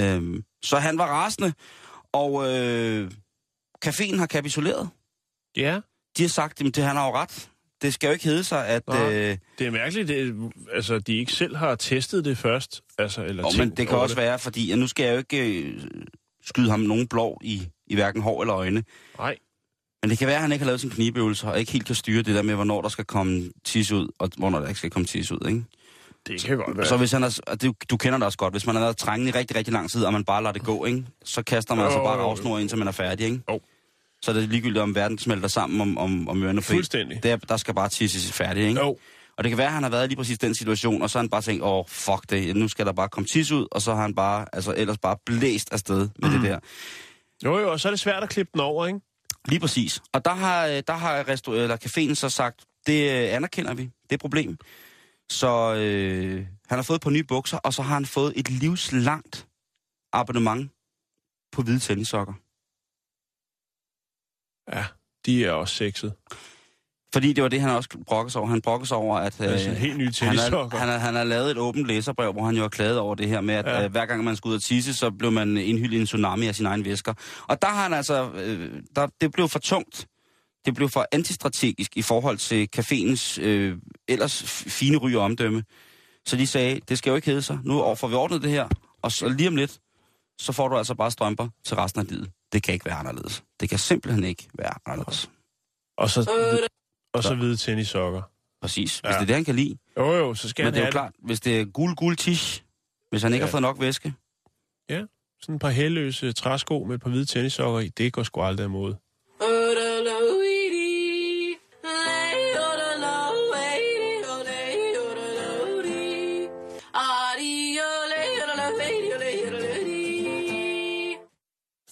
[0.00, 1.52] Øhm, så han var rasende,
[2.12, 3.10] og øh,
[3.86, 4.88] caféen har kapituleret.
[5.56, 5.80] Ja,
[6.18, 7.48] De har sagt, at han har jo ret.
[7.82, 8.82] Det skal jo ikke hedde sig, at...
[8.88, 12.82] Øh, det er mærkeligt, det, altså, de ikke selv har testet det først.
[12.98, 15.62] Altså, eller og, men det kan også være, fordi at nu skal jeg jo ikke
[15.62, 15.80] øh,
[16.44, 18.84] skyde ham nogen blå i, i hverken hår eller øjne.
[19.18, 19.36] Nej,
[20.04, 21.94] Men det kan være, at han ikke har lavet sin knibeøvelse, og ikke helt kan
[21.94, 24.90] styre det der med, hvornår der skal komme tis ud, og hvornår der ikke skal
[24.90, 25.64] komme tis ud, ikke?
[26.26, 26.86] det kan godt være.
[26.86, 29.32] Så hvis han er, det, du kender det også godt, hvis man har været trængende
[29.32, 31.04] i rigtig, rigtig lang tid, og man bare lader det gå, ikke?
[31.24, 33.40] Så kaster man altså Jo, bare ravsnor indtil man er færdig, ikke?
[33.50, 33.60] Jo.
[34.22, 36.62] Så er det ligegyldigt, om verden smelter sammen om, om, om ørerne.
[36.62, 37.22] Fuldstændig.
[37.22, 38.80] Der, der skal bare tisses færdig, ikke?
[38.80, 38.96] Jo,
[39.36, 41.18] Og det kan være, at han har været i lige præcis den situation, og så
[41.18, 43.66] har han bare tænkt, åh, oh, fuck det, nu skal der bare komme tis ud,
[43.70, 46.40] og så har han bare, altså ellers bare blæst afsted med mm.
[46.40, 46.58] det der.
[47.44, 49.00] jo, jo, og så er det svært at klippe den over, ikke?
[49.48, 50.02] Lige præcis.
[50.12, 53.82] Og der har, øh, der har restaur- eller caféen så sagt, det øh, anerkender vi,
[53.82, 54.58] det er et problem.
[55.30, 59.48] Så øh, han har fået på nye bukser, og så har han fået et livslangt
[60.12, 60.70] abonnement
[61.52, 62.34] på hvide tennissokker.
[64.76, 64.86] Ja,
[65.26, 66.14] de er også sexet.
[67.14, 68.50] Fordi det var det, han også brokkede sig over.
[68.50, 69.40] Han brokkede sig over, at...
[69.40, 72.54] Altså, helt nye han, har, han, har, han har lavet et åbent læserbrev, hvor han
[72.54, 73.84] jo har klaget over det her med, at Ja.
[73.84, 76.46] øh, hver gang man skulle ud og tisse, så blev man indhyldet i en tsunami
[76.46, 77.14] af sine egne væsker.
[77.48, 78.30] Og der har han altså...
[78.34, 80.06] Øh, der, det blev for tungt.
[80.66, 83.76] Det blev for antistrategisk i forhold til caféens øh,
[84.08, 85.64] ellers fine ry og omdømme.
[86.26, 87.58] Så de sagde, det skal jo ikke hedde sig.
[87.64, 88.68] Nu får vi ordnet det her,
[89.02, 89.78] og så lige om lidt,
[90.40, 92.30] så får du altså bare strømper til resten af livet.
[92.52, 93.42] Det kan ikke være anderledes.
[93.60, 95.30] Det kan simpelthen ikke være anderledes.
[95.98, 96.22] Og så,
[97.14, 98.22] og så hvide tennissokker.
[98.62, 98.98] Præcis.
[98.98, 99.08] Hvis Ja.
[99.08, 99.76] det er det, han kan lide.
[99.98, 102.16] Jo, jo, så skal Men han det er jo klart, hvis det er gul, gul
[102.16, 102.62] tish,
[103.10, 103.46] hvis han ikke Ja.
[103.46, 104.12] har fået nok væske,
[105.40, 107.88] sådan et par helløse træsko med et par hvide tennissokker i.
[107.88, 108.94] Det går sgu aldrig imod.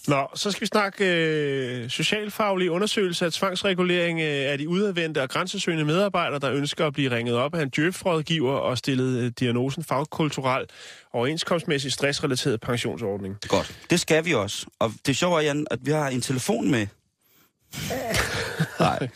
[0.07, 5.29] Nå, så skal vi snakke øh, socialfaglig undersøgelse af tvangsregulering øh, af de udadvendte og
[5.29, 9.83] grænsesøgende medarbejdere, der ønsker at blive ringet op af en djøf-rådgiver og stillet øh, diagnosen
[9.83, 10.65] fagkulturel
[11.13, 13.37] overenskomstmæssig stressrelateret pensionsordning.
[13.47, 13.79] godt.
[13.89, 14.65] Det skal vi også.
[14.79, 16.87] Og det sjove er, Jan, at vi har en telefon med.
[18.79, 19.07] Nej.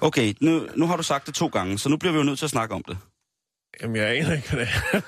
[0.00, 2.38] Okay, nu, nu har du sagt det to gange, så nu bliver vi jo nødt
[2.38, 2.98] til at snakke om det.
[3.82, 5.00] Jamen, jeg aner ikke, hvad det er.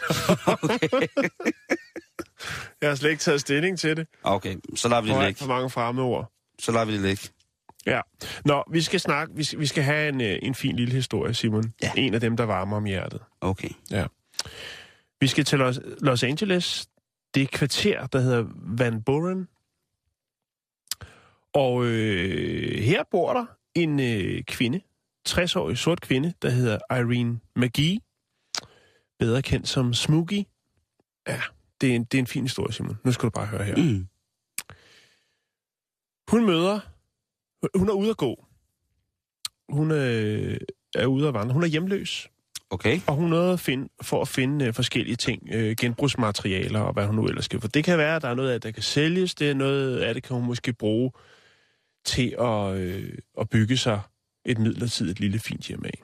[2.81, 4.07] jeg har slet ikke taget stilling til det.
[4.23, 5.55] Okay, så lader vi det alt for ligge.
[5.55, 6.33] mange fremmedord.
[6.59, 7.29] Så lader vi det ligge.
[7.87, 8.01] Ja.
[8.45, 11.35] Nå, vi skal snakke, vi skal, vi skal have en, øh, en fin lille historie,
[11.35, 11.73] Simon.
[11.83, 11.93] Ja.
[11.97, 13.21] En af dem, der varmer om hjertet.
[13.41, 13.71] Okay.
[13.91, 14.07] Ja.
[15.21, 16.87] Vi skal til Los, Los Angeles.
[17.35, 18.45] Det er et kvarter, der hedder
[18.79, 19.49] Van Buren.
[21.53, 24.81] Og øh, her bor der en øh, kvinde,
[25.29, 27.99] 60-årig sort kvinde, der hedder Irene McGee.
[29.19, 30.43] Bedre kendt som Smokey.
[31.29, 31.41] Ja,
[31.81, 32.99] det er, en, det er en fin historie, Simon.
[33.05, 33.77] Nu skal du bare høre her.
[33.77, 34.07] Mm.
[36.31, 36.81] Hun møder...
[37.75, 38.47] Hun er ude at gå.
[39.69, 40.57] Hun øh,
[40.95, 41.53] er ude at vandre.
[41.53, 42.29] Hun er hjemløs.
[42.71, 43.01] Okay.
[43.07, 46.93] Og hun er ude at finde, for at finde øh, forskellige ting, øh, genbrugsmaterialer og
[46.93, 47.61] hvad hun nu ellers skal.
[47.61, 49.35] For det kan være, at der er noget af det, der kan sælges.
[49.35, 51.13] Det er noget af det, kan hun måske bruge
[52.05, 54.01] til at, øh, at bygge sig
[54.45, 56.03] et midlertidigt lille fint hjem af.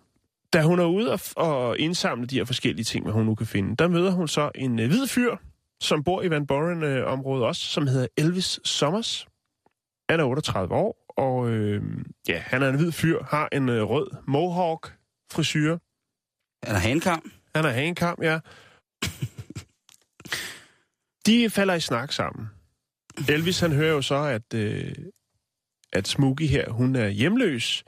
[0.52, 3.46] Da hun er ude og, og indsamle de her forskellige ting, hvad hun nu kan
[3.46, 5.36] finde, der møder hun så en øh, hvid fyr,
[5.80, 9.26] som bor i Van Buren-området også, som hedder Elvis Sommers.
[10.10, 11.82] Han er 38 år, og øh,
[12.28, 15.72] ja, han er en hvid fyr, har en øh, rød mohawk-frisyr,
[16.62, 17.32] Er der hankam?
[17.54, 18.40] han er hankam, ja.
[21.26, 22.48] De falder i snak sammen.
[23.28, 24.94] Elvis, han hører jo så, at, øh,
[25.92, 27.84] at Smokey her, hun er hjemløs.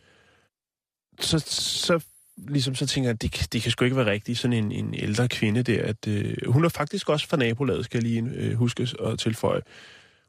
[1.21, 1.39] Så,
[1.87, 2.05] så,
[2.37, 5.29] ligesom så tænker jeg, det, det kan sgu ikke være rigtigt, sådan en, en ældre
[5.29, 5.85] kvinde der.
[5.85, 9.61] At, øh, hun er faktisk også fra nabolaget, skal jeg lige øh, huske at tilføje.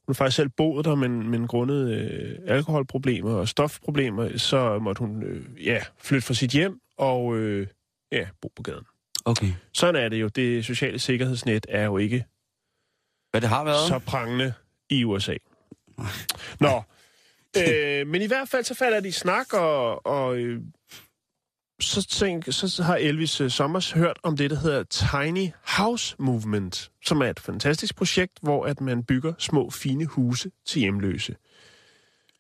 [0.06, 5.00] Hun har faktisk selv boet der, men, men grundet øh, alkoholproblemer og stofproblemer, så måtte
[5.00, 7.68] hun øh, ja, flytte fra sit hjem og øh,
[8.12, 8.86] ja, bo på gaden.
[9.26, 9.52] Okay.
[9.74, 10.28] Sådan er det jo.
[10.28, 12.26] Det sociale sikkerhedsnet er jo ikke
[13.32, 13.88] Hvad det har været?
[13.88, 14.54] så prangende
[14.90, 15.36] i USA.
[16.60, 16.84] Nå,
[17.58, 20.62] øh, men i hvert fald så falder de i snak, og, og øh,
[21.80, 26.92] så, tænk, så har Elvis øh, Sommers hørt om det, der hedder Tiny House Movement,
[27.06, 31.36] som er et fantastisk projekt, hvor at man bygger små, fine huse til hjemløse.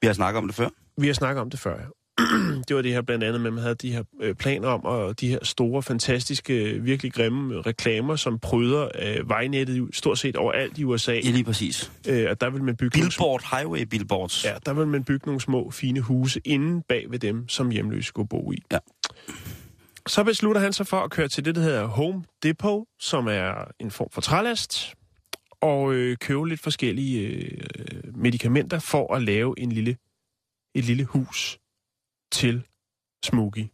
[0.01, 0.69] Vi har snakket om det før.
[0.97, 1.85] Vi har snakket om det før, ja.
[2.67, 4.85] det var det her blandt andet med, at man havde de her øh, planer om,
[4.85, 10.77] og de her store, fantastiske, virkelig grimme reklamer, som pryder øh, vejnettet stort set overalt
[10.77, 11.13] i USA.
[11.13, 11.91] Ja, lige præcis.
[12.07, 14.45] Øh, og der vil man bygge Billboard, highway billboards.
[14.45, 18.07] ja, der vil man bygge nogle små, fine huse inde bag ved dem, som hjemløse
[18.07, 18.57] skulle bo i.
[18.71, 18.77] Ja.
[20.07, 23.71] Så beslutter han sig for at køre til det, der hedder Home Depot, som er
[23.79, 24.95] en form for trælast,
[25.61, 29.97] og øh, købe lidt forskellige øh, medicamenter for at lave en lille,
[30.75, 31.59] et lille hus
[32.31, 32.63] til
[33.25, 33.67] Smokey.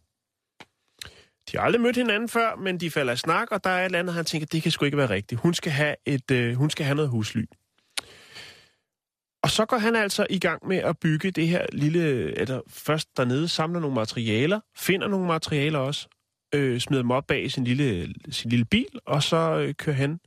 [1.52, 3.84] De har aldrig mødt hinanden før, men de falder i snak, og der er et
[3.84, 5.40] eller andet, han tænker, det kan sgu ikke være rigtigt.
[5.40, 7.44] Hun skal have, et, øh, hun skal have noget husly.
[9.42, 12.00] Og så går han altså i gang med at bygge det her lille,
[12.38, 16.08] eller først dernede, samler nogle materialer, finder nogle materialer også,
[16.54, 20.20] øh, smider dem op bag sin lille, sin lille bil, og så øh, kører han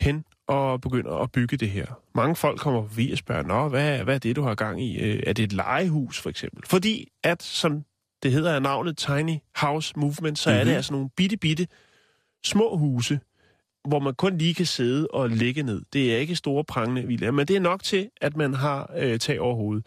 [0.00, 1.86] hen og begynder at bygge det her.
[2.14, 4.98] Mange folk kommer forbi og spørger, Nå, hvad, hvad er det, du har gang i?
[5.00, 6.62] Øh, er det et legehus, for eksempel?
[6.66, 7.84] Fordi at, som
[8.22, 10.60] det hedder af navnet Tiny House Movement, så mm-hmm.
[10.60, 11.66] er det altså nogle bitte, bitte
[12.44, 13.20] små huse,
[13.84, 15.82] hvor man kun lige kan sidde og ligge ned.
[15.92, 19.18] Det er ikke store prangende villaer, men det er nok til, at man har øh,
[19.18, 19.86] tag over hovedet.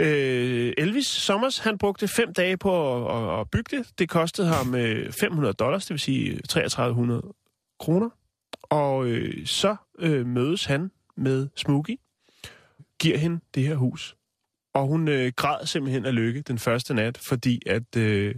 [0.00, 3.98] Øh, Elvis Sommers, han brugte fem dage på at, at, at bygge det.
[3.98, 7.22] Det kostede ham øh, 500 dollars, det vil sige 3300
[7.78, 8.10] kroner.
[8.62, 11.96] Og øh, så øh, mødes han med Smokey,
[13.00, 14.16] giver hende det her hus.
[14.74, 18.34] Og hun øh, græd simpelthen af lykke den første nat, fordi at øh,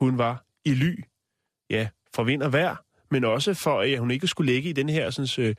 [0.00, 1.04] hun var i ly,
[1.70, 2.76] ja, for vind og vejr,
[3.12, 5.54] men også for, at hun ikke skulle ligge i den her sådan, øh,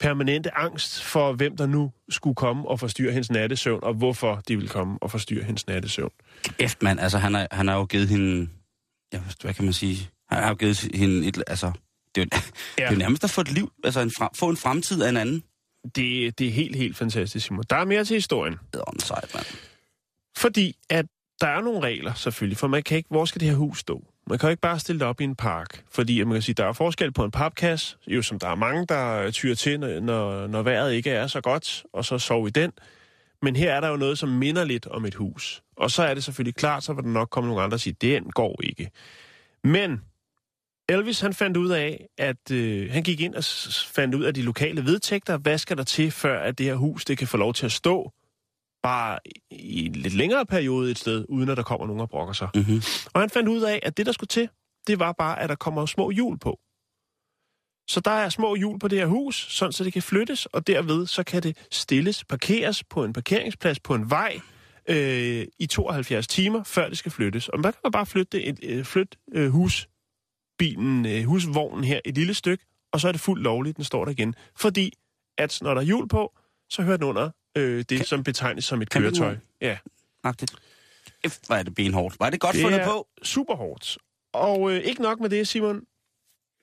[0.00, 4.56] permanente angst for, hvem der nu skulle komme og forstyrre hendes nattesøvn, og hvorfor de
[4.56, 6.12] ville komme og forstyrre hendes nattesøvn.
[6.42, 7.00] Kæft, mand.
[7.00, 8.48] Altså, han har, han har jo givet hende...
[9.12, 10.10] Ja, hvad kan man sige?
[10.28, 11.44] Han har jo givet hende et...
[11.46, 11.72] Altså,
[12.14, 12.82] det er jo, ja.
[12.82, 15.08] det er jo nærmest at få et liv, altså en fra, få en fremtid af
[15.08, 15.42] en anden.
[15.84, 17.64] Det, det er helt, helt fantastisk, Simon.
[17.70, 18.56] Der er mere til historien.
[18.72, 19.46] Det er sejt, mand.
[20.36, 21.06] Fordi at
[21.40, 24.04] der er nogle regler selvfølgelig, for man kan ikke, hvor skal det her hus stå?
[24.26, 26.54] Man kan jo ikke bare stille det op i en park, fordi man kan sige,
[26.54, 29.80] der er forskel på en papkasse, jo som der er mange, der øh, tyrer til,
[29.80, 32.72] når- når, vejret ikke er så godt, og så sover i den.
[33.42, 35.62] Men her er der jo noget, som minder lidt om et hus.
[35.76, 37.96] Og så er det selvfølgelig klart, så vil der nok komme nogle andre og sige,
[38.00, 38.90] den går ikke.
[39.64, 40.00] Men
[40.88, 43.44] Elvis han fandt ud af, at øh, han gik ind og
[43.86, 45.36] fandt ud af de lokale vedtægter.
[45.38, 47.72] Hvad skal der til, før at det her hus det kan få lov til at
[47.72, 48.12] stå
[48.82, 49.18] bare
[49.50, 52.48] i en lidt længere periode et sted, uden at der kommer nogen og brokker sig.
[52.54, 52.82] Mm-hmm.
[53.14, 54.48] Og han fandt ud af, at det, der skulle til,
[54.86, 56.58] det var bare, at der kommer små hjul på.
[57.88, 60.66] Så der er små hjul på det her hus, sådan så det kan flyttes, og
[60.66, 64.40] derved så kan det stilles, parkeres på en parkeringsplads på en vej
[64.88, 67.48] øh, i 72 timer, før det skal flyttes.
[67.48, 72.34] Og man kan bare flytte, et, øh, flytte øh, husbilen, øh, husvognen her et lille
[72.34, 74.34] stykke, og så er det fuldt lovligt, den står der igen.
[74.56, 74.92] Fordi
[75.38, 76.32] at når der er hjul på,
[76.70, 79.36] så hører den under øh, det, Kan- som betegnes som et køretøj.
[79.60, 79.78] Ja.
[80.24, 80.54] Agtigt.
[81.46, 82.20] Hvor er det benhårdt.
[82.20, 83.06] Var det godt Det fundet på?
[83.22, 83.98] super hårdt.
[84.32, 85.82] Og øh, ikke nok med det, Simon.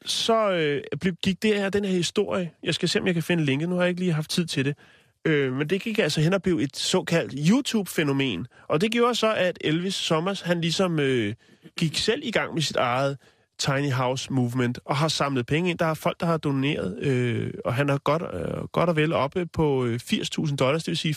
[0.05, 3.23] Så øh, blev- gik det her, den her historie, jeg skal se, om jeg kan
[3.23, 4.77] finde linket, nu har jeg ikke lige haft tid til det,
[5.25, 8.47] øh, men det gik altså hen og blev et såkaldt YouTube-fænomen.
[8.67, 11.33] Og det gjorde så, at Elvis Sommers, han ligesom øh,
[11.79, 13.17] gik selv i gang med sit eget
[13.59, 15.79] Tiny House Movement, og har samlet penge ind.
[15.79, 19.13] Der er folk, der har doneret, øh, og han er godt, øh, godt og vel
[19.13, 21.15] oppe på øh, 80.000 dollars, det vil sige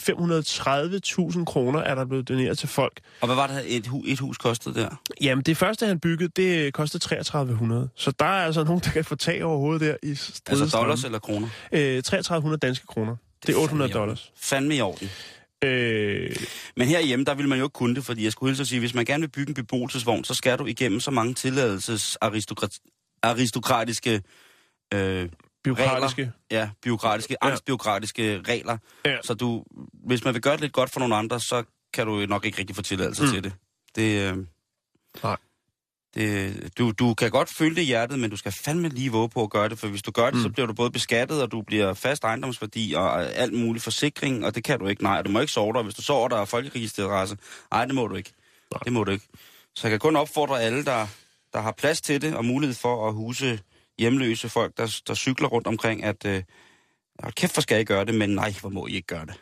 [1.36, 3.00] 530.000 kroner er der blevet doneret til folk.
[3.20, 4.88] Og hvad var det, et, hu- et hus kostede der?
[5.20, 7.88] Jamen, det første, han byggede, det kostede 3300.
[7.96, 11.04] Så der er altså nogen, der kan få tag over hovedet der i Altså dollars
[11.04, 11.48] eller kroner?
[11.72, 13.16] Øh, 3300 danske kroner.
[13.46, 14.00] Det er 800 fandme i orden.
[14.08, 14.32] dollars.
[14.40, 15.10] Fandme i orden.
[15.64, 16.36] Øh,
[16.76, 18.78] Men herhjemme, der vil man jo ikke kunne det, fordi jeg skulle hilse at sige,
[18.80, 22.18] hvis man gerne vil bygge en beboelsesvogn, så skal du igennem så mange tilladelses
[23.22, 24.22] aristokratiske
[24.94, 25.28] øh,
[25.64, 26.32] byråkratiske.
[26.50, 27.48] ja, byråkratiske, Ja.
[27.48, 28.78] angstbyråkratiske regler.
[29.04, 29.16] Ja.
[29.24, 29.64] Så du,
[30.06, 32.58] hvis man vil gøre det lidt godt for nogle andre, så kan du nok ikke
[32.58, 33.28] rigtig få tilladelse mm.
[33.30, 33.52] til det.
[33.96, 34.36] Det, øh,
[35.22, 35.36] Nej.
[36.14, 39.28] Det du, du kan godt føle det i hjertet, men du skal fandme lige våge
[39.28, 40.42] på at gøre det, for hvis du gør det, Mm.
[40.42, 44.54] så bliver du både beskattet, og du bliver fast ejendomsværdi og alt mulig forsikring, og
[44.54, 45.02] det kan du ikke.
[45.02, 45.82] Nej, du må ikke sove der.
[45.82, 47.36] Hvis du sover der er folkeregisterrasse,
[47.70, 48.32] nej, det må du ikke.
[48.72, 48.80] Nej.
[48.84, 49.26] Det må du ikke.
[49.74, 51.06] Så jeg kan kun opfordre alle, der,
[51.52, 53.60] der har plads til det, og mulighed for at huse
[53.98, 56.42] hjemløse folk, der, der cykler rundt omkring, at øh,
[57.30, 59.34] kæft, hvor skal I gøre det, men nej, hvor må I ikke gøre det.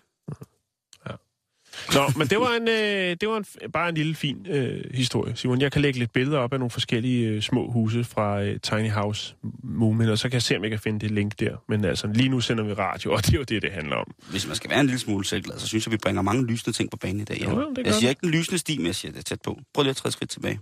[1.94, 5.36] Nå, men det var, en, øh, det var en, bare en lille fin øh, historie,
[5.36, 5.60] Simon.
[5.60, 8.90] Jeg kan lægge lidt billeder op af nogle forskellige øh, små huse fra øh, Tiny
[8.90, 11.56] House Movement, og så kan jeg se, om jeg kan finde det link der.
[11.68, 14.14] Men altså, lige nu sender vi radio, og det er jo det, det handler om.
[14.30, 16.76] Hvis man skal være en lille smule selvglad, så synes jeg, vi bringer mange lysende
[16.76, 17.42] ting på banen i dag.
[17.42, 18.10] Jo, det gør jeg siger vi.
[18.10, 19.58] ikke den lysende sti, men jeg siger det tæt på.
[19.74, 20.60] Prøv lige at træde skridt tilbage.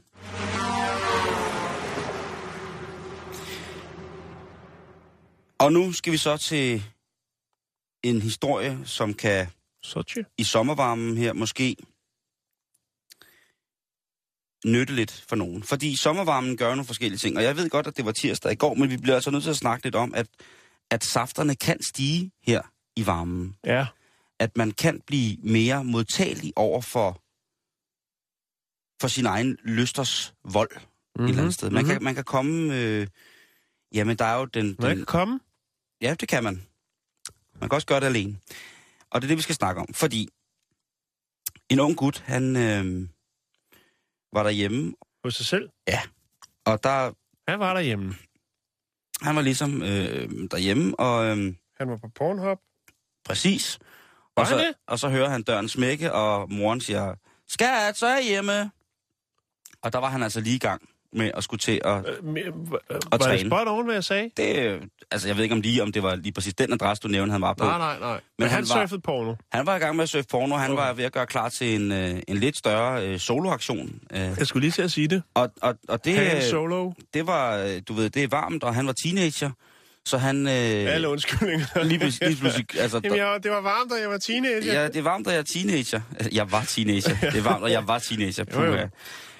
[5.58, 6.82] Og nu skal vi så til
[8.02, 9.46] en historie, som kan
[9.88, 10.22] Sochi?
[10.38, 11.76] i sommervarmen her måske
[14.66, 15.62] nytteligt for nogen.
[15.62, 18.54] Fordi sommervarmen gør nogle forskellige ting, og jeg ved godt, at det var tirsdag i
[18.54, 20.26] går, men vi bliver altså nødt til at snakke lidt om, at,
[20.90, 22.62] at safterne kan stige her
[22.96, 23.56] i varmen.
[23.64, 23.86] Ja.
[24.38, 27.12] At man kan blive mere modtagelig over for,
[29.00, 31.24] for sin egen lysters vold mm-hmm.
[31.24, 31.70] et eller andet sted.
[31.70, 31.92] Man, mhm.
[31.92, 32.76] kan, man kan komme...
[32.76, 33.06] Øh,
[33.94, 34.76] jamen, der er jo den...
[34.78, 35.40] Man den kan komme.
[36.00, 36.62] Ja, det kan man.
[37.60, 38.38] Man kan også gøre det alene.
[39.10, 39.94] Og det er det, vi skal snakke om.
[39.94, 40.28] Fordi
[41.68, 43.08] en ung gut, han øh,
[44.32, 44.94] var derhjemme,
[45.24, 45.68] Hos sig selv.
[46.66, 47.12] og der,
[47.50, 48.14] Han var derhjemme.
[49.22, 52.58] han var ligesom øh, derhjemme, og øh, Han var på Pornhub.
[53.24, 53.78] præcis.
[54.36, 54.74] Og så, det?
[54.86, 57.14] og så hører han døren smække, og moren siger,
[57.48, 58.70] skat, så er jeg hjemme.
[59.82, 61.96] Og der var han altså lige i gang med at skulle til at...
[61.96, 62.02] Øh,
[62.34, 62.52] me- øh,
[62.90, 63.48] var det træne.
[63.50, 64.30] spot on, hvad jeg sagde?
[64.36, 64.80] Det,
[65.10, 67.32] altså, jeg ved ikke om lige, om det var lige præcis den adresse, du nævnte,
[67.32, 67.64] han var på.
[67.64, 68.12] Nej, nej, nej.
[68.12, 69.34] Men, Men han han, var- surfede porno.
[69.52, 70.82] Han var i gang med at surfe porno, han Okay.
[70.82, 74.00] var ved at gøre klar til en, øh, en lidt større øh, soloaktion.
[74.12, 75.22] Øh, Jeg skulle lige til at sige det.
[75.34, 76.92] og, og, og det, Han øh, solo.
[77.14, 79.50] det var, øh, du ved, det er varmt, og han var teenager,
[80.06, 80.46] så han...
[80.46, 81.66] Øh, Alle undskyldninger.
[81.84, 84.72] lige pludselig, lige pludselig altså, Jamen, jeg, det var varmt, da jeg var teenager.
[84.80, 86.00] Ja, det er varmt, da jeg er teenager.
[86.16, 87.16] Altså, Jeg var teenager.
[87.32, 88.44] Det er varmt, og jeg var teenager.
[88.54, 88.88] Jo, jo.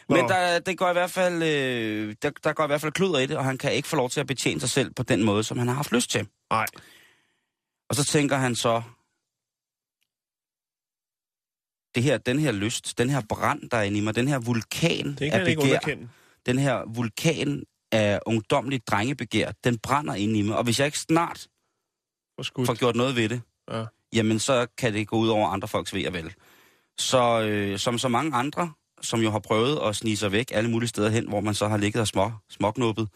[0.09, 0.20] Puha.
[0.22, 0.34] Men Nå.
[0.34, 3.26] der, det går i hvert fald, øh, der, der går i hvert fald kluder i
[3.26, 5.44] det, og han kan ikke få lov til at betjene sig selv på den måde,
[5.44, 6.28] som han har haft lyst til.
[6.50, 6.66] Nej.
[7.90, 8.82] Og så tænker han så,
[11.94, 14.38] det her, den her lyst, den her brand, der er inde i mig, den her
[14.38, 16.09] vulkan Det af begær, underkende.
[16.46, 20.56] den her vulkan af ungdomligt drengebegær, den brænder inde i mig.
[20.56, 21.48] Og hvis jeg ikke snart
[22.66, 23.40] får gjort noget ved det,
[23.70, 23.84] Ja.
[24.12, 26.34] jamen så kan det gå ud over andre folks ved og vel.
[26.98, 30.70] Så øh, som så mange andre, som jo har prøvet at snige sig væk alle
[30.70, 33.09] mulige steder hen, hvor man så har ligget og små, småknuppet,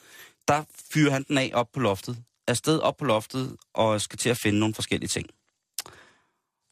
[0.49, 2.17] der fyrer han den af op på loftet.
[2.49, 5.27] Afsted op på loftet og skal til at finde nogle forskellige ting.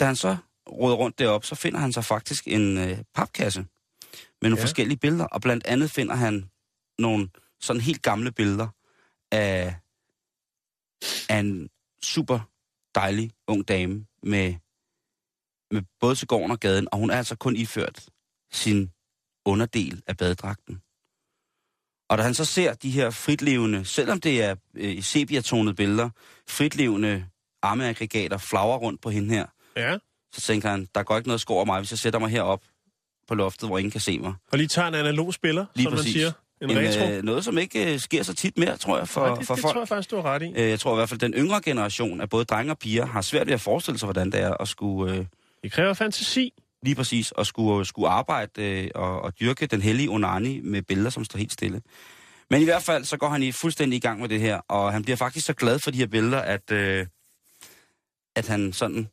[0.00, 0.36] Da han så
[0.68, 3.60] råder rundt derop, så finder han sig faktisk en øh, papkasse
[4.42, 4.64] med nogle ja.
[4.64, 6.50] forskellige billeder, og blandt andet finder han
[6.98, 7.28] nogle
[7.60, 8.68] sådan helt gamle billeder
[9.32, 9.74] af,
[11.28, 11.70] af en
[12.02, 12.40] super
[12.94, 14.54] dejlig ung dame med,
[15.70, 18.08] med både til gården og gaden, og hun er altså kun iført
[18.52, 18.90] sin
[19.44, 20.80] underdel af badedragten.
[22.10, 26.10] Og da han så ser de her fritlevende, selvom det er øh, sepia-tonede billeder,
[26.48, 27.24] fritlevende
[27.62, 29.96] armeaggregater flagre rundt på hende her, Ja.
[30.32, 32.62] så tænker han, der går ikke noget skår over mig, hvis jeg sætter mig herop
[33.28, 34.34] på loftet, hvor ingen kan se mig.
[34.52, 36.06] Og lige tager en analog spiller, Lige som præcis.
[36.06, 36.32] man siger.
[36.62, 37.10] En, en retro.
[37.12, 39.54] øh, noget, som ikke øh, sker så tit mere, tror jeg, for, Nej, det, for
[39.54, 39.72] det folk.
[39.72, 40.46] tror jeg faktisk, du har ret i.
[40.56, 43.22] Øh, Jeg tror i hvert fald, den yngre generation af både drenge og piger har
[43.22, 45.26] svært ved at forestille sig, hvordan det er at skulle øh,
[45.62, 46.52] Det kræver fantasi.
[46.82, 51.10] Lige præcis at skulle, skulle arbejde øh, og, og dyrke den hellige onani med billeder,
[51.10, 51.82] som står helt stille.
[52.50, 54.92] Men i hvert fald, så går han i fuldstændig i gang med det her, og
[54.92, 57.06] han bliver faktisk så glad for de her billeder, at, øh,
[58.36, 59.08] at han sådan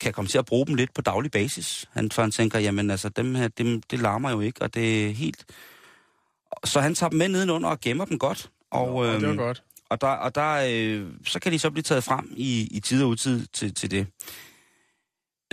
[0.00, 1.88] kan komme til at bruge dem lidt på daglig basis.
[1.92, 5.06] Han, for han tænker, jamen altså, dem her, dem, det larmer jo ikke, og det
[5.06, 5.44] er helt...
[6.64, 8.50] Så han tager dem med nedenunder og gemmer dem godt.
[8.70, 9.62] Og, Nå, det var øhm, godt.
[9.88, 13.02] og der, og der øh, så kan de så blive taget frem i, i tid
[13.02, 14.06] og utid til, til det.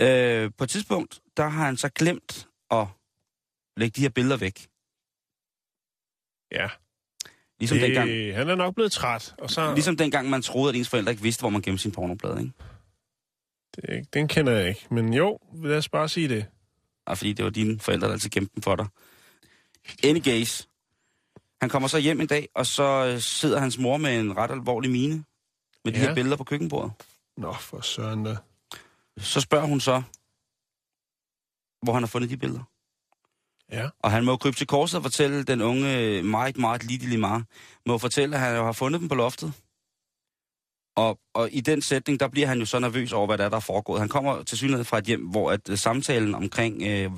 [0.00, 2.86] Øh, på et tidspunkt, der har han så glemt at
[3.76, 4.68] lægge de her billeder væk.
[6.52, 6.68] Ja.
[7.58, 7.86] Ligesom, det...
[7.86, 9.34] dengang, han er nok blevet træt.
[9.38, 11.92] Og så, ligesom dengang, man troede, at ens forældre ikke vidste, hvor man gemte sin
[11.92, 12.52] pornoblade, ikke?
[13.76, 14.86] det, den kender jeg ikke.
[14.90, 16.46] Men jo, lad os bare sige det.
[17.06, 18.86] Og fordi det var dine forældre, der altid gemte dem for dig.
[20.04, 20.68] Any case.
[21.60, 24.50] Han kommer så hjem en dag, og så øh, sidder hans mor med en ret
[24.50, 25.24] alvorlig mine
[25.84, 26.06] med de Ja.
[26.06, 26.92] her billeder på køkkenbordet.
[27.36, 28.36] Nå, for søren da.
[29.20, 30.02] Så spørger hun så,
[31.82, 32.62] hvor han har fundet de billeder.
[33.72, 33.88] Ja.
[33.98, 37.44] Og han må krybe til korset og fortælle den unge, meget, meget lille Limar,
[37.86, 39.52] må fortælle, at han jo har fundet dem på loftet.
[40.96, 43.48] Og, og i den sætning, der bliver han jo så nervøs over, hvad der er,
[43.48, 44.00] der er foregået.
[44.00, 47.10] Han kommer til synligheden fra et hjem, hvor at øh, samtalen omkring, øh,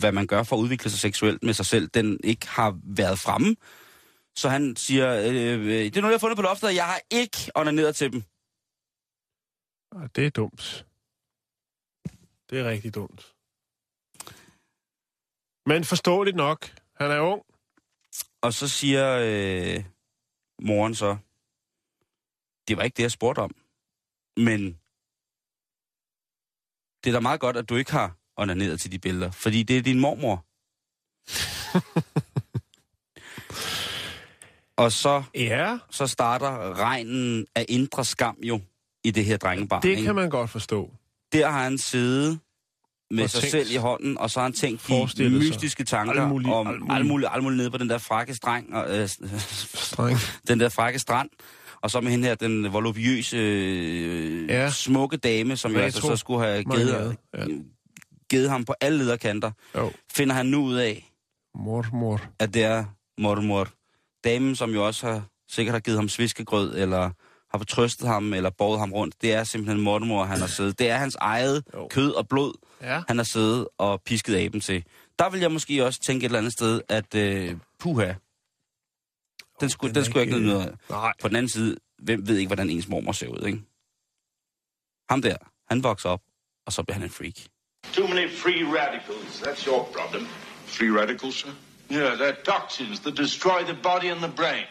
[0.00, 3.18] hvad man gør for at udvikle sig seksuelt med sig selv, den ikke har været
[3.18, 3.56] fremme.
[4.36, 6.84] Så han siger, øh, øh, det er noget, jeg har fundet på loftet, og jeg
[6.84, 8.22] har ikke onaneret til dem.
[9.92, 10.86] Og det er dumt.
[12.50, 13.34] Det er rigtig dumt.
[15.66, 16.70] Men forståeligt nok.
[16.94, 17.42] Han er ung.
[18.42, 19.84] Og så siger øh,
[20.62, 21.16] moren så,
[22.68, 23.50] det var ikke det, jeg spurgte om.
[24.36, 24.78] Men
[27.04, 29.78] det er da meget godt, at du ikke har onaneret til de billeder, fordi det
[29.78, 30.46] er din mormor.
[34.82, 38.60] og så, Ja, så starter regnen af indre skam jo
[39.04, 39.82] i det her drengebarn.
[39.82, 40.02] det ikke?
[40.02, 40.94] kan man godt forstå.
[41.32, 42.38] Der har han siddet
[43.10, 43.50] med sig tænkt.
[43.50, 44.86] selv i hånden, og så har han tænkt
[45.18, 47.30] de mystiske tanker Alt muligt, om alt alt muligt.
[47.34, 49.08] alt muligt nede på den der frakke streng, og, øh,
[49.74, 50.18] Streng.
[50.48, 51.30] den der frække strand,
[51.82, 54.70] og så med hende her, den volubiøse, øh, Ja.
[54.70, 55.84] smukke dame, som jo Retro.
[55.84, 57.44] altså så skulle have givet, ja.
[58.30, 59.92] givet ham på alle lederkanter, Jo.
[60.12, 61.12] finder han nu ud af,
[61.54, 62.20] Mormor.
[62.38, 62.84] at det er
[63.18, 63.68] mormor.
[64.24, 67.10] Damen, som jo også har, sikkert har givet ham sviskegrød, eller
[67.50, 70.78] har fortrøstet ham, eller båret ham rundt, det er simpelthen mormor, han har siddet.
[70.78, 71.88] Det er hans eget Jo.
[71.90, 73.02] kød og blod, Ja.
[73.08, 74.84] han har siddet og pisket aben til.
[75.18, 78.12] Der vil jeg måske også tænke et eller andet sted, at øh, puha,
[79.60, 81.12] den skulle, den den skulle jeg ikke ikke, nyde noget af.
[81.22, 83.62] På den anden side, hvem ved ikke, hvordan ens mormor ser ud, ikke?
[85.10, 85.36] Ham der,
[85.68, 86.20] han vokser op,
[86.66, 87.34] og så bliver han en freak.
[87.92, 89.42] Too many free radicals.
[89.42, 90.26] That's your problem.
[90.66, 91.48] Free radicals, sir?
[91.92, 94.64] Yeah, they're toxins that destroy the body and the brain.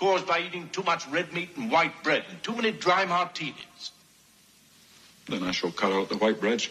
[0.00, 3.92] Caused by eating too much red meat and white bread and too many dry martinis.
[5.28, 6.70] Then I shall cut out the white bread, sir.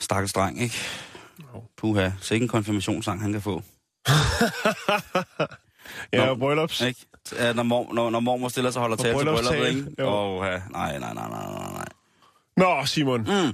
[0.00, 0.74] Stakkels dreng, ikke?
[1.76, 3.62] Puha, sikke en konfirmationssang, han kan få.
[6.12, 6.30] Ja, Nå.
[6.30, 6.80] og bryllups.
[6.80, 7.06] Ikke?
[7.32, 10.04] Ja, Når, mor, når, når mormor stiller sig og holder tale til brylluppet, ikke?
[10.08, 10.62] Åh, ja.
[10.70, 11.84] nej, nej, nej, nej, nej, nej.
[12.56, 13.20] Nå, Simon.
[13.20, 13.52] Mm.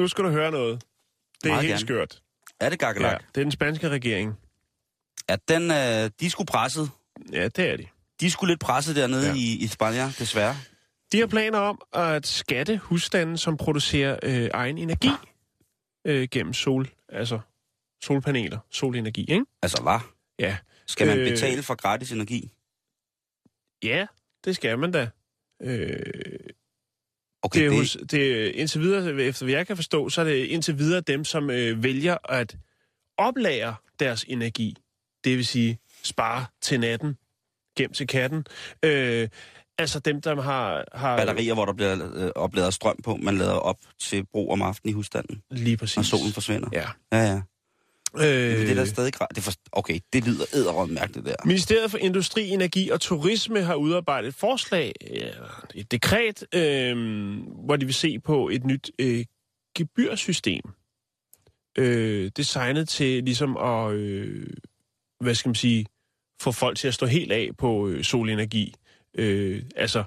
[0.00, 0.82] Nu skal du høre noget.
[1.42, 1.80] Det er Meget helt gerne.
[1.86, 2.22] skørt.
[2.60, 3.12] Er det gakkelak?
[3.12, 4.34] Ja, det er den spanske regering.
[5.48, 5.54] Ja.
[5.58, 6.90] den, øh, de skulle presset.
[7.32, 7.86] Ja, det er de.
[8.20, 9.34] De skulle lidt presset dernede Ja.
[9.34, 10.56] i, i Spanien, desværre.
[11.12, 15.08] De har planer om at skatte husstanden, som producerer øh, egen energi
[16.06, 17.40] øh, gennem sol, altså
[18.02, 19.44] solpaneler, solenergi, ikke?
[19.62, 19.98] Altså, hvad?
[20.38, 20.56] Ja.
[20.86, 21.30] Skal man Øh.
[21.30, 22.50] betale for gratis energi?
[23.84, 24.06] Ja,
[24.44, 25.08] det skal man da.
[25.62, 26.00] Øh,
[27.44, 30.24] Okay, det er, hos, det er indtil videre, efter hvad jeg kan forstå, så er
[30.24, 32.56] det indtil videre dem, som øh, vælger at
[33.18, 34.76] oplære deres energi.
[35.24, 37.16] Det vil sige spare til natten,
[37.76, 38.44] gem til katten.
[38.82, 39.28] Øh,
[39.78, 40.84] altså dem, der har...
[40.92, 44.62] har batterier, hvor der bliver øh, opladet strøm på, man lader op til brug om
[44.62, 45.96] aftenen i husstanden, Lige præcis.
[45.98, 46.68] og solen forsvinder.
[46.72, 46.86] Ja.
[47.12, 47.40] Ja, ja.
[48.16, 48.22] Øh,
[48.60, 49.52] Det er der stadig gra- det for...
[49.72, 51.34] Okay, det lyder æderrødt mærkeligt der.
[51.44, 56.96] Ministeriet for Industri, Energi og Turisme har udarbejdet et forslag, eller et dekret, øh,
[57.64, 59.24] hvor de vil se på et nyt øh,
[59.78, 60.62] gebyrsystem.
[61.78, 64.46] Øh, designet til ligesom at, øh,
[65.22, 65.86] hvad skal man sige,
[66.42, 68.74] få folk til at stå helt af på øh, solenergi.
[69.18, 70.04] Øh, altså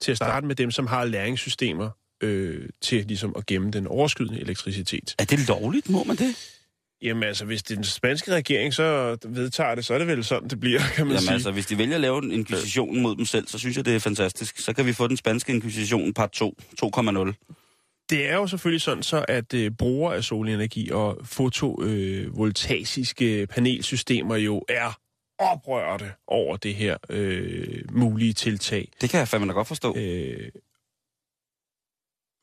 [0.00, 1.90] til at starte med dem, som har læringssystemer
[2.22, 5.14] øh, til ligesom at gemme den overskydende elektricitet.
[5.18, 6.60] Er det lovligt, må man det?
[7.02, 10.24] Jamen altså, hvis det er den spanske regering, så vedtager det, så er det vel
[10.24, 11.32] sådan, det bliver, kan man Jamen sige.
[11.32, 13.94] altså, hvis de vælger at lave en inkvisition mod dem selv, så synes jeg, det
[13.94, 14.58] er fantastisk.
[14.58, 17.63] Så kan vi få den spanske inkvisition part 2, 2,0.
[18.10, 24.36] Det er jo selvfølgelig sådan så, at øh, brugere af solenergi og fotovoltaiske øh, panelsystemer
[24.36, 24.98] jo er
[25.38, 28.92] oprørte over det her øh, mulige tiltag.
[29.00, 29.96] Det kan jeg fandme da godt forstå.
[29.96, 30.48] Øh,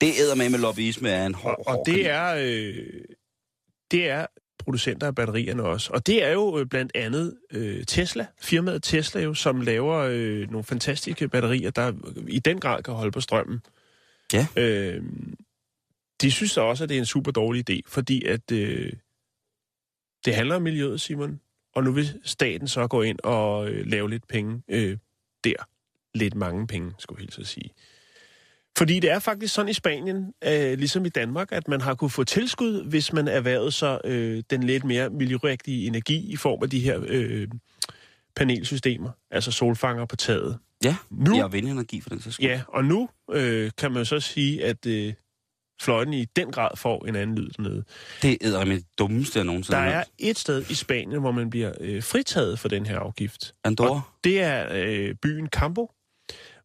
[0.01, 2.75] Det æder med med lobbyisme er en hård, og, og hård det er øh,
[3.91, 4.25] det er
[4.59, 5.93] producenter af batterierne også.
[5.93, 10.51] Og det er jo øh, blandt andet øh, Tesla, firmaet Tesla jo, som laver øh,
[10.51, 11.93] nogle fantastiske batterier, der
[12.27, 13.61] i den grad kan holde på strømmen.
[14.33, 14.47] Ja.
[14.57, 15.03] Øh,
[16.21, 18.93] de synes så også, at det er en super dårlig idé, fordi at øh,
[20.25, 21.39] det handler om miljøet, Simon.
[21.75, 24.97] Og nu vil staten så gå ind og øh, lave lidt penge øh,
[25.43, 25.67] der.
[26.13, 27.69] Lidt mange penge, skulle jeg helt så sige.
[28.77, 32.09] Fordi det er faktisk sådan i Spanien, øh, ligesom i Danmark, at man har kunne
[32.09, 36.69] få tilskud, hvis man erhvervede sig øh, den lidt mere miljørigtige energi i form af
[36.69, 37.47] de her øh,
[38.35, 40.57] panelsystemer, altså solfanger på taget.
[40.83, 44.19] Ja, Nu, jeg har vindenergi for den så ja, og nu øh, kan man så
[44.19, 45.13] sige, at øh,
[45.81, 47.83] fløjten i den grad får en anden lyd dernede.
[48.21, 51.49] Det æder med det dummeste, jeg nogensinde Der er et sted i Spanien, hvor man
[51.49, 53.53] bliver øh, fritaget for den her afgift.
[53.63, 54.01] Andorra?
[54.23, 55.91] Det er øh, byen Campo,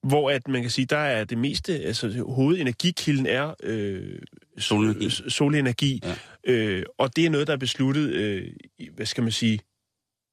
[0.03, 4.19] hvor at man kan sige, der er det meste, altså hovedenergikilden er øh,
[4.59, 5.11] Solenergi.
[5.11, 6.03] solenergi.
[6.05, 6.15] Ja.
[6.53, 8.53] Øh, og det er noget, der er besluttet, øh,
[8.95, 9.61] hvad skal man sige,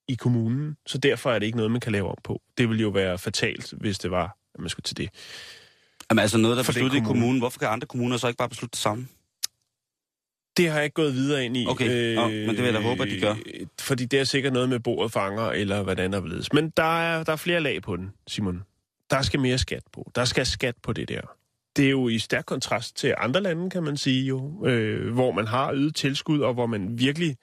[0.07, 0.77] i kommunen.
[0.85, 2.41] Så derfor er det ikke noget, man kan lave om på.
[2.57, 5.09] Det ville jo være fatalt, hvis det var, at man skulle til det.
[6.09, 7.19] Jamen altså noget, der er besluttet i kommune.
[7.19, 7.39] kommunen.
[7.39, 9.07] Hvorfor kan andre kommuner så ikke bare beslutte det samme?
[10.57, 11.65] Det har jeg ikke gået videre ind i.
[11.67, 12.15] Okay.
[12.15, 13.31] Nå, men det vil jeg da håbe, at de gør.
[13.31, 17.01] Øh, Fordi det er sikkert noget med bordet fanger, eller hvordan der vil Men der
[17.01, 18.63] er, der er flere lag på den, Simon.
[19.09, 20.11] Der skal mere skat på.
[20.15, 21.21] Der skal skat på det der.
[21.75, 25.31] Det er jo i stærk kontrast til andre lande, kan man sige jo, øh, hvor
[25.31, 27.37] man har ydet tilskud, og hvor man virkelig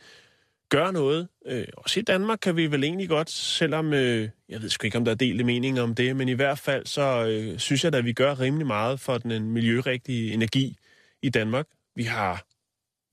[0.70, 1.28] gør noget.
[1.46, 4.98] Øh, også i Danmark kan vi vel egentlig godt, selvom, øh, jeg ved sgu ikke,
[4.98, 7.94] om der er delte meninger om det, men i hvert fald, så øh, synes jeg,
[7.94, 10.76] at vi gør rimelig meget for den miljørigtige energi
[11.22, 11.66] i Danmark.
[11.96, 12.44] Vi har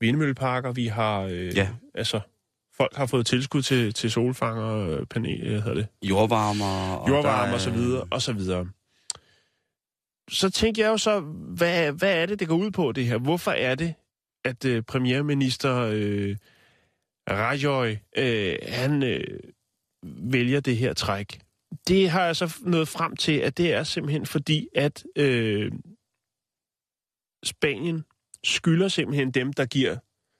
[0.00, 1.68] vindmølleparker, vi har, øh, Ja.
[1.94, 2.20] altså,
[2.76, 7.08] folk har fået tilskud til, til solfanger, panel, hvad hedder det, Jordvarmer og...
[7.08, 8.68] jordvarme der er- og så videre, og så videre.
[10.30, 11.20] Så tænker jeg jo så,
[11.56, 13.18] hvad, hvad er det, det går ud på, det her?
[13.18, 13.94] Hvorfor er det,
[14.44, 16.36] at øh, premierminister øh,
[17.30, 19.40] Rajoy, øh, han øh,
[20.32, 21.40] vælger det her træk?
[21.88, 25.72] Det har jeg så nået frem til, at det er simpelthen fordi, at øh,
[27.44, 28.04] Spanien
[28.44, 29.96] skylder simpelthen dem, der giver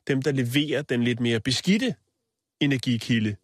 [0.09, 1.95] dem, der leverer den lidt mere beskidte
[2.61, 3.37] energikilde,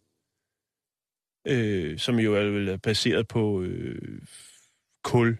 [1.47, 4.21] øh, som jo er vel er baseret på øh,
[5.03, 5.37] kul,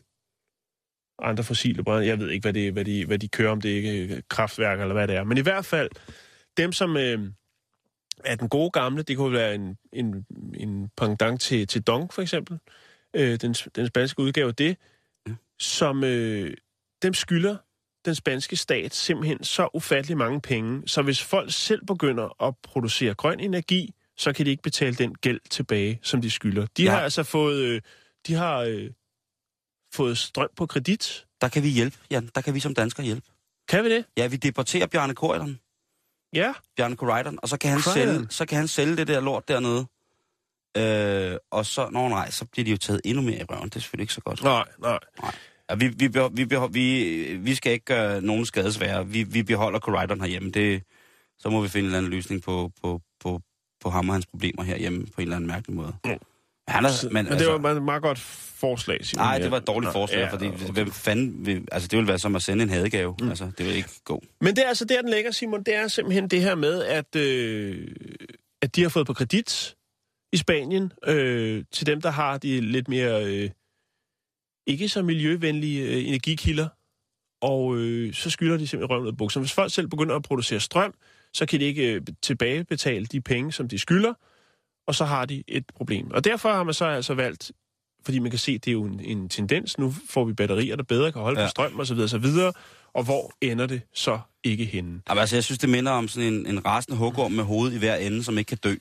[1.19, 2.07] andre fossile brænder.
[2.07, 4.23] Jeg ved ikke, hvad, det, hvad, de, hvad de kører, om det ikke øh, kraftværk
[4.29, 5.23] kraftværker eller hvad det er.
[5.23, 5.89] Men i hvert fald,
[6.57, 7.31] dem som øh,
[8.23, 12.21] er den gode gamle, det kunne være en, en, en pendant til, til Dong for
[12.21, 12.59] eksempel,
[13.15, 14.77] øh, den, den spanske udgave af det,
[15.59, 16.53] som øh,
[17.01, 17.57] dem skylder
[18.05, 23.13] den spanske stat simpelthen så ufattelig mange penge, så hvis folk selv begynder at producere
[23.13, 26.65] grøn energi, så kan de ikke betale den gæld tilbage, som de skylder.
[26.77, 26.91] De Ja.
[26.91, 27.81] har altså fået, øh,
[28.27, 28.91] de har øh,
[29.93, 31.25] fået strøm på kredit.
[31.41, 32.29] Der kan vi hjælpe, Jan.
[32.35, 33.27] Der kan vi som danskere hjælpe.
[33.67, 34.05] Kan vi det?
[34.17, 35.59] Ja, vi deporterer Bjarne Korydon.
[36.35, 36.53] Ja.
[36.77, 38.13] Bjarne Corridon, og så kan han Corydon.
[38.15, 39.85] sælge, så kan han sælge det der lort dernede.
[40.77, 43.69] Øh, og så, nå nej, så bliver de jo taget endnu mere i røven.
[43.69, 44.43] Det er selvfølgelig ikke så godt.
[44.43, 44.99] Nej, nej.
[45.69, 49.07] Ja, vi, vi, beho- vi, beho- vi, vi skal ikke gøre nogen skadesvære.
[49.07, 50.51] Vi, vi beholder Corridon herhjemme.
[50.51, 50.83] Det,
[51.39, 53.41] så må vi finde en eller anden løsning på, på, på,
[53.81, 55.95] på ham og hans problemer herhjemme på en eller anden mærkelig måde.
[56.05, 56.11] Mm.
[56.67, 59.25] Han er, Men, men, men altså, det var et meget godt forslag, Simon.
[59.25, 60.73] Nej, det var et dårligt forslag, ja, fordi okay.
[60.73, 63.15] hvem fanden vil, altså det ville være som at sende en hadegave.
[63.21, 63.29] Mm.
[63.29, 64.23] Altså, det vil ikke gå.
[64.41, 65.63] Men det er altså der, den ligger, Simon.
[65.63, 67.87] Det er simpelthen det her med, at, øh,
[68.61, 69.75] at de har fået på kredit
[70.33, 73.49] i Spanien øh, til dem, der har de lidt mere øh,
[74.67, 76.67] ikke så miljøvenlige øh, energikilder.
[77.41, 79.43] Og øh, så skylder de simpelthen røven ud af bukserne.
[79.43, 80.93] Hvis folk selv begynder at producere strøm,
[81.33, 84.13] så kan de ikke øh, tilbagebetale de penge, som de skylder,
[84.87, 86.11] og så har de et problem.
[86.11, 87.51] Og derfor har man så altså valgt,
[88.05, 90.75] fordi man kan se, at det er jo en, en tendens, nu får vi batterier,
[90.75, 91.45] der bedre kan holde ja.
[91.45, 91.99] På strøm osv.
[91.99, 92.25] osv.
[92.93, 95.01] Og hvor ender det så ikke henne?
[95.09, 97.79] Jamen, altså, jeg synes, det minder om sådan en, en rasende hugorm med hovedet i
[97.79, 98.75] hver ende, som ikke kan dø.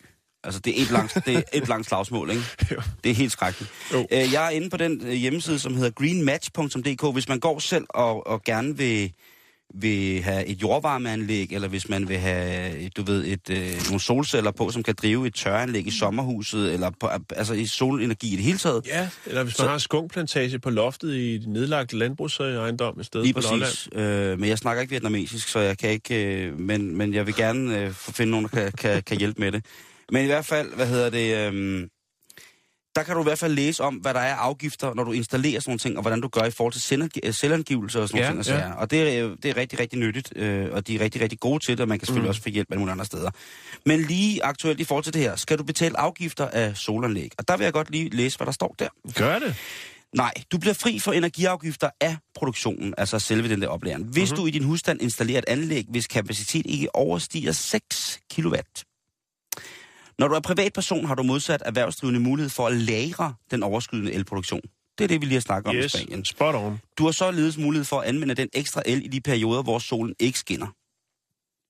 [0.45, 2.43] Altså, det er et langt, det er et langt slagsmål, ikke?
[2.73, 2.83] Jo.
[3.05, 3.73] Det er helt skrækkeligt.
[3.93, 4.07] Jo.
[4.13, 7.13] Øh, jeg er inde på den øh, hjemmeside, som hedder greenmatch.dk.
[7.13, 9.13] Hvis man går selv og, og gerne vil,
[9.81, 14.51] vil have et jordvarmeanlæg, eller hvis man vil have, du ved, et, øh, nogle solceller
[14.51, 18.45] på, som kan drive et tørreanlæg i sommerhuset, eller på, altså i solenergi i det
[18.45, 18.87] hele taget.
[18.87, 23.07] Ja, eller hvis man Så- har en skungplantage på loftet i et nedlagt landbrugsejendom et
[23.07, 23.63] sted Lige på Lolland.
[23.63, 23.89] præcis.
[23.93, 26.25] Øh, men jeg snakker ikke vietnamesisk, så jeg kan ikke...
[26.45, 29.41] Øh, men, men jeg vil gerne øh, få- finde nogen, der kan, kan, kan hjælpe
[29.41, 29.65] med det.
[30.13, 31.53] Men i hvert fald, hvad hedder det...
[31.55, 31.87] Øh,
[32.97, 35.13] der kan du i hvert fald læse om, hvad der er af afgifter, når du
[35.13, 38.09] installerer sådan nogle ting, og hvordan du gør i forhold til selvangi- øh, selvangivelse og
[38.09, 38.57] sådan Ja, nogle ting.
[38.57, 38.73] Og, ja.
[38.75, 41.41] og det, er, jo- det er rigtig, rigtig nyttigt, øh, og de er rigtig, rigtig
[41.41, 42.29] gode til det, og man kan selvfølgelig mm.
[42.29, 43.31] også få hjælp af nogle andre steder.
[43.87, 47.31] Men lige aktuelt i forhold til det her, skal du betale afgifter af solanlæg.
[47.39, 48.89] Og der vil jeg godt lige læse, hvad der står der.
[49.15, 49.55] Gør det.
[50.17, 54.05] Nej, du bliver fri for energiafgifter af produktionen, altså selve den der oplæring.
[54.05, 54.23] Hvis Mhm.
[54.23, 54.37] mm-hmm.
[54.37, 58.55] du i din husstand installerer et anlæg, hvis kapacitet ikke overstiger 6 kW.
[60.19, 64.61] Når du er privatperson, har du modsat erhvervsdrivende mulighed for at lagre den overskydende elproduktion.
[64.99, 66.25] Det er det, vi lige har snakket om i Yes, Spanien.
[66.25, 66.81] spot on.
[66.99, 70.15] Du har således mulighed for at anvende den ekstra el i de perioder, hvor solen
[70.21, 70.67] ikke skinner.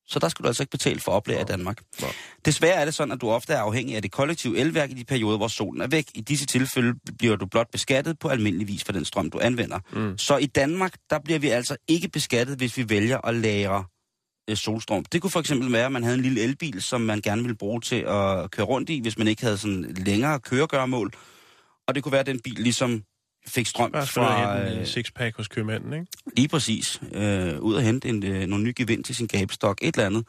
[0.07, 1.78] Så der skal du altså ikke betale for oplæg i Danmark.
[2.01, 2.07] Nå.
[2.45, 5.05] Desværre er det sådan, at du ofte er afhængig af det kollektive elværk i de
[5.05, 6.07] perioder, hvor solen er væk.
[6.14, 9.78] I disse tilfælde bliver du blot beskattet på almindelig vis for den strøm, du anvender.
[9.92, 10.18] Mm.
[10.18, 13.84] Så i Danmark, der bliver vi altså ikke beskattet, hvis vi vælger at lære
[14.51, 15.05] øh, solstrøm.
[15.05, 17.57] Det kunne for eksempel være, at man havde en lille elbil, som man gerne ville
[17.57, 21.12] bruge til at køre rundt i, hvis man ikke havde sådan længere køregørmål.
[21.86, 23.03] Og det kunne være, at den bil ligesom
[23.47, 24.59] fik strøm Bare fra...
[24.64, 26.07] hente øh, sixpack hos købmanden, ikke?
[26.36, 27.01] Lige præcis.
[27.12, 30.26] Øh, ud og hente en, øh, nogle nye gevind til sin gabestok, et eller andet.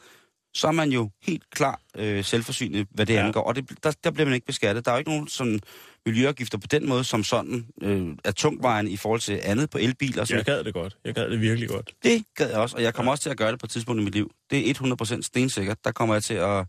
[0.54, 3.26] Så er man jo helt klar øh, selvforsynet, hvad det ja.
[3.26, 3.42] angår.
[3.42, 4.84] Og det, der, der bliver man ikke beskattet.
[4.84, 5.60] Der er jo ikke nogen sådan,
[6.06, 10.24] miljøafgifter på den måde, som sådan øh, er tungvejen i forhold til andet på elbiler.
[10.24, 10.96] Så Jeg gad det godt.
[11.04, 11.90] Jeg gad det virkelig godt.
[12.04, 13.12] det gad jeg også, og jeg kommer ja.
[13.12, 14.30] også til at gøre det på et tidspunkt i mit liv.
[14.50, 14.74] Det er
[15.18, 15.76] 100% stensikkert.
[15.84, 16.64] Der kommer jeg til at...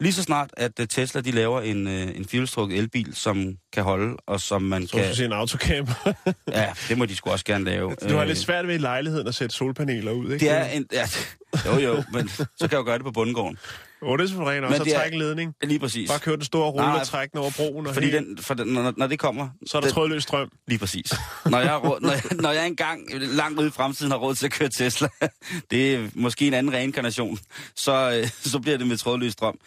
[0.00, 3.82] Lige så snart, at øh, Tesla de laver en, øh, en firehjulstrukket elbil, som kan
[3.82, 5.14] holde, og som man Så kan...
[5.14, 5.90] se en autocamp.
[6.48, 7.94] Ja, det må de sgu også gerne lave.
[8.08, 10.44] du har Øh, lidt svært ved i lejligheden at sætte solpaneler ud, ikke?
[10.44, 10.86] Det er en...
[10.92, 11.06] Ja,
[11.66, 13.58] jo, jo, men så kan jeg jo gøre det på bundgården.
[14.04, 15.54] Oh, det er selvfølgelig også Men at det er- trække en ledning.
[15.62, 16.10] Lige præcis.
[16.10, 17.86] Bare køre den store rulle Nej, og trække den over broen.
[17.86, 18.18] Og Fordi hele.
[18.18, 19.48] den, for den, når, når det kommer...
[19.66, 20.48] Så er der den, trådløs strøm.
[20.68, 21.12] Lige præcis.
[21.46, 24.34] Når jeg, har råd, når, jeg, når jeg engang langt ude i fremtiden har råd
[24.34, 25.08] til at køre Tesla,
[25.70, 27.38] det er måske en anden reinkarnation,
[27.76, 29.58] så, øh, så bliver det med trådløs strøm.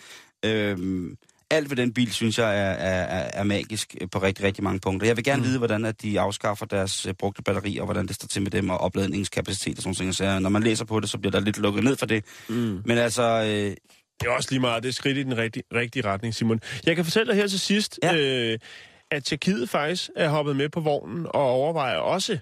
[0.46, 1.18] Øhm,
[1.50, 4.80] alt ved den bil, synes jeg, er, er, er, er magisk på rigtig, rigtig mange
[4.80, 5.08] punkter.
[5.08, 5.48] Jeg vil gerne mm.
[5.48, 8.52] vide, hvordan at de afskaffer deres øh, brugte batterier, og hvordan det står til med
[8.52, 10.16] dem, og opladningskapacitet og sådan noget.
[10.16, 12.24] Så når man læser på det, så bliver der lidt lukket ned for det.
[12.48, 12.82] Mm.
[12.86, 13.76] Men altså, øh,
[14.20, 14.84] Det er også lige meget.
[14.84, 16.62] Det er skridt i den rigtige, rigtige retning, Simon.
[16.86, 18.16] Jeg kan fortælle dig her til sidst, Ja.
[18.18, 18.60] øh,
[19.12, 22.38] at Tjekkiet faktisk er hoppet med på vognen og overvejer også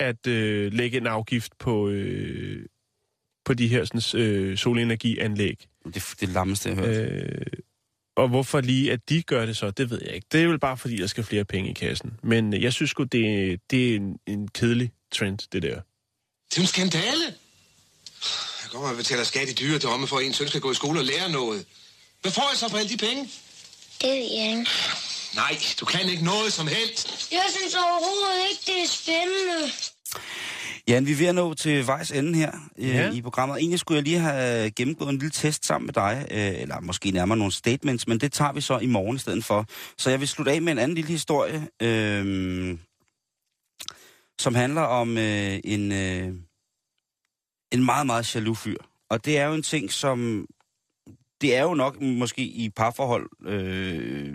[0.00, 2.66] at øh, lægge en afgift på, øh,
[3.44, 5.66] på de her sådan, øh, solenergianlæg.
[5.84, 7.12] det er det lammeste, jeg har hørt.
[7.12, 7.46] Øh,
[8.16, 10.26] og hvorfor lige, at de gør det så, det ved jeg ikke.
[10.32, 12.18] Det er vel bare, fordi der skal flere penge i kassen.
[12.22, 15.80] Men øh, jeg synes sgu, det, det er en, en kedelig trend, det der.
[16.50, 17.24] Det er en skandale.
[18.76, 21.00] Kommer og betaler skat i dyre domme for, at en søn skal gå i skole
[21.00, 21.66] og lære noget.
[22.22, 23.22] Hvad får jeg så for alle de penge?
[24.00, 24.66] Det ved jeg ikke.
[25.34, 27.28] Nej, du kan ikke noget som helst.
[27.32, 29.72] Jeg synes overhovedet ikke, det er spændende.
[30.88, 33.10] Jan, vi er ved at nå til vejs ende her øh, Ja.
[33.12, 33.58] i programmet.
[33.58, 37.10] Egentlig skulle jeg lige have gennemgået en lille test sammen med dig, øh, eller måske
[37.10, 39.66] nærmere nogle statements, men det tager vi så i morgen i stedet for.
[39.98, 42.78] Så jeg vil slutte af med en anden lille historie, øh,
[44.38, 46.32] som handler om øh, en, øh,
[47.72, 48.76] en meget, meget jaloux fyr.
[49.10, 50.46] Og det er jo en ting, som...
[51.40, 53.28] Det er jo nok måske i parforhold...
[53.46, 54.34] Øh,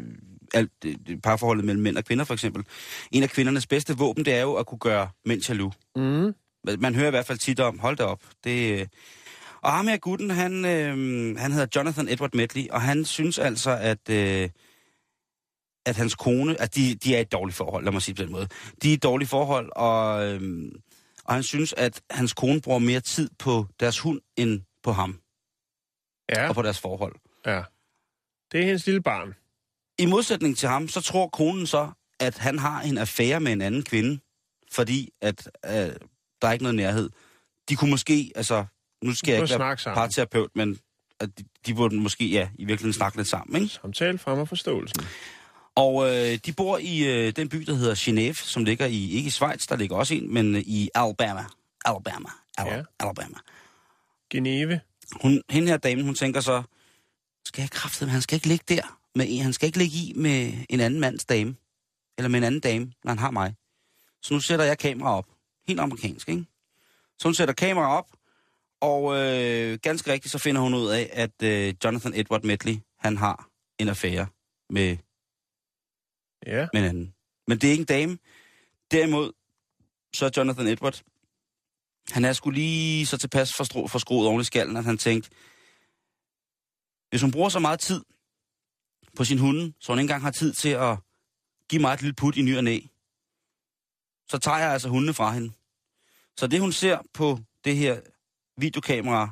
[0.53, 2.63] alt, det- det- parforholdet mellem mænd og kvinder for eksempel.
[3.11, 5.75] En af kvindernes bedste våben, det er jo at kunne gøre mænd jaloux.
[5.95, 6.33] Mm.
[6.79, 8.21] Man hører i hvert fald tit om, hold da op.
[8.43, 8.87] Det, øh,
[9.61, 13.77] og ham her gutten, han, øh, han hedder Jonathan Edward Medley, og han synes altså,
[13.81, 14.49] at, øh,
[15.85, 18.23] at hans kone, at de, de er i et dårligt forhold, lad mig sige på
[18.23, 18.47] den måde.
[18.83, 20.41] De er i et dårligt forhold, og, øh,
[21.25, 25.19] og han synes, at hans kone bruger mere tid på deres hund, end på ham
[26.29, 27.15] Ja, og på deres forhold.
[27.45, 27.63] ja.
[28.51, 29.35] Det er hendes lille barn.
[29.99, 33.61] I modsætning til ham, så tror konen så, at han har en affære med en
[33.61, 34.19] anden kvinde,
[34.71, 35.71] fordi at øh,
[36.41, 37.09] der er ikke noget nærhed.
[37.69, 38.65] De kunne måske, altså,
[39.03, 40.79] nu skal jeg ikke være parterapeut, men
[41.19, 43.73] at de, de burde måske, ja, i virkeligheden snakke lidt sammen, ikke?
[43.73, 45.05] Samtale frem og forståelsen.
[45.75, 49.27] Og øh, de bor i øh, den by, der hedder Genève, som ligger i, ikke
[49.27, 51.45] i Schweiz, der ligger også en, men øh, i Alabama.
[51.85, 52.29] Alabama.
[52.57, 52.83] Al- Ja.
[52.99, 53.37] Alabama.
[54.29, 54.81] Geneve.
[55.21, 56.63] Hun, hende her dame, hun tænker så,
[57.45, 60.53] skal jeg kraftet, han skal ikke ligge der med han skal ikke ligge i med
[60.69, 61.55] en anden mands dame,
[62.17, 63.55] eller med en anden dame, når han har mig.
[64.21, 65.25] Så nu sætter jeg kamera op.
[65.67, 66.45] Helt amerikansk, ikke?
[67.19, 68.07] Så hun sætter kamera op,
[68.81, 73.17] og øh, ganske rigtigt, så finder hun ud af, at øh, Jonathan Edward Medley, han
[73.17, 73.47] har
[73.79, 74.27] en affære
[74.69, 74.97] med,
[76.45, 76.67] Ja.
[76.73, 77.13] med hinanden.
[77.47, 78.17] Men det er ikke en dame.
[78.91, 79.31] Derimod,
[80.13, 81.01] så er Jonathan Edward,
[82.11, 85.29] han er sgu lige så tilpas for, for skruet oven i skallen, at han tænkte,
[87.09, 88.03] hvis hun bruger så meget tid
[89.15, 90.97] på sin hunde, så hun ikke engang har tid til at
[91.69, 92.79] give mig et lille put i ny og næ,
[94.29, 95.51] så tager jeg altså hundene fra hende.
[96.37, 98.01] Så det, hun ser på det her
[98.57, 99.29] videokamera,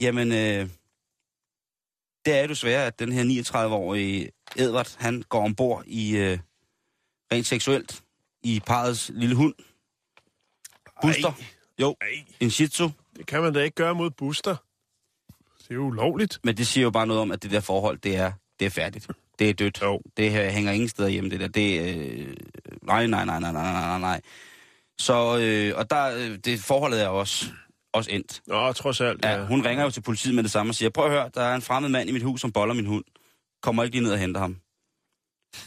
[0.00, 0.70] jamen, øh,
[2.24, 6.38] det er desværre, at den her 39-årige Edvard, han går ombord i øh,
[7.32, 8.02] rent seksuelt
[8.42, 9.54] i parets lille hund.
[11.02, 11.28] Buster.
[11.28, 11.44] Ej.
[11.80, 12.24] Jo, Ej.
[12.40, 12.88] en shih tzu.
[13.16, 14.56] Det kan man da ikke gøre mod Buster.
[15.58, 16.40] Det er jo ulovligt.
[16.44, 18.70] Men det siger jo bare noget om, at det der forhold, det er, det er
[18.70, 19.08] færdigt.
[19.38, 19.82] Det er dødt.
[19.82, 20.02] Jo.
[20.16, 21.48] Det her hænger ingen steder hjemme, det der.
[21.48, 22.36] Det, øh,
[22.82, 24.20] nej, nej, nej, nej, nej, nej, nej.
[24.98, 27.46] Så, øh, og der, øh, det forholdet er også
[27.94, 28.42] også endt.
[28.46, 29.24] Nå, trods alt.
[29.24, 31.42] Ja, hun ringer jo til politiet med det samme og siger, prøv at høre, der
[31.42, 33.04] er en fremmed mand i mit hus, som boller min hund.
[33.62, 34.60] Kommer ikke lige ned og henter ham.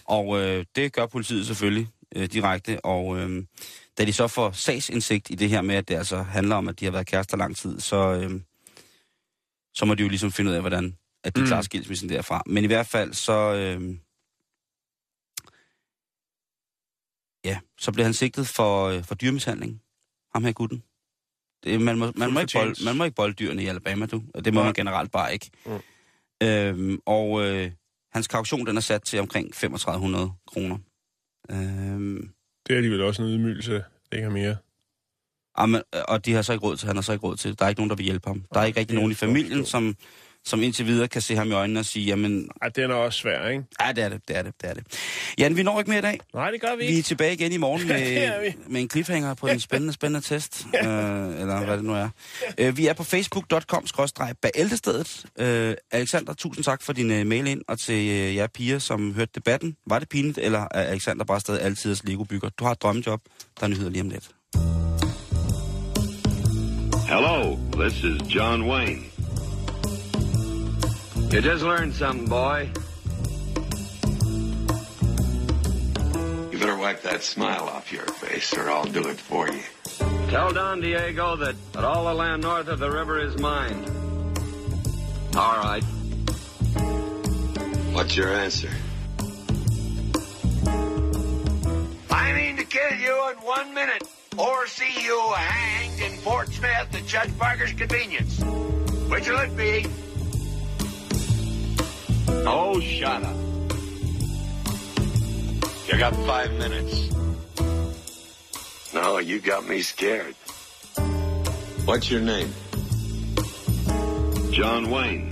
[0.06, 3.46] Og øh, det gør politiet selvfølgelig øh, direkte, og øh,
[3.98, 6.80] da de så får sagsindsigt i det her med, at det altså handler om, at
[6.80, 8.42] de har været kærester lang tid, så, øh,
[9.74, 11.48] så må de jo ligesom finde ud af, hvordan at de Mm.
[11.48, 12.44] klarer skilsmissen derfra.
[12.46, 13.54] Men i hvert fald, så...
[13.54, 13.98] Øh,
[17.46, 19.82] ja, så bliver han sigtet for, øh, for dyrmishandling.
[20.34, 20.84] Ham her gutten.
[21.64, 24.24] Det, man, må, man, må ikke bold, man må ikke bolde dyrene i Alabama, du.
[24.34, 24.68] Og det må Nej.
[24.68, 25.50] man generelt bare ikke.
[25.66, 25.72] Mm.
[26.48, 27.72] Øhm, og øh,
[28.14, 30.78] hans kaution, den er sat til omkring 3500 kroner.
[31.52, 32.30] Øhm,
[32.68, 33.74] Det er alligevel også en ydmygelse.
[33.74, 33.84] Det
[34.14, 34.56] ikke er mere.
[35.56, 37.60] Amen, og de har så ikke råd til, han har så ikke råd til.
[37.60, 38.44] Der er ikke nogen, der vil hjælpe ham.
[38.54, 39.96] Der er ikke rigtig nogen i familien, som,
[40.48, 43.20] som indtil videre kan se ham i øjnene og sige, jamen, Ej, den er også
[43.20, 43.64] svær, ikke?
[43.86, 44.84] ja, det er det, det er det, det er det.
[45.38, 46.20] Jan, vi når ikke mere i dag.
[46.34, 47.02] Nej, det gør vi Vi er ikke.
[47.02, 50.66] tilbage igen i morgen Det med, med en cliffhanger på en spændende, spændende test.
[50.76, 52.10] øh, eller hvad det nu er.
[52.58, 55.26] Øh, vi er på facebook.com-bæltestedet.
[55.40, 59.14] Øh, Alexander, tusind tak for din øh, mail ind, og til øh, jer piger, som
[59.14, 59.76] hørte debatten.
[59.88, 62.50] Var det pinligt, eller er Alexander bare stadig altid Lego-bygger?
[62.50, 63.22] Du har et drømmejob.
[63.60, 64.30] Der er nyheder lige om lidt.
[67.08, 69.17] Hello, this is John Wayne.
[71.30, 72.70] You just learned something, boy.
[76.52, 79.62] You better wipe that smile off your face, or I'll do it for you.
[80.30, 83.84] Tell Don Diego that, that all the land north of the river is mine.
[85.36, 85.84] All right.
[87.94, 88.72] What's your answer?
[92.10, 94.04] I mean to kill you in one minute,
[94.38, 98.40] or see you hanged in Fort Smith at Judge Parker's convenience.
[99.10, 99.86] Which will it be?
[102.50, 103.36] Oh, shut up.
[105.86, 107.12] You got five minutes.
[108.94, 110.34] No, you got me scared.
[111.84, 112.54] What's your name?
[114.52, 115.30] John Wayne.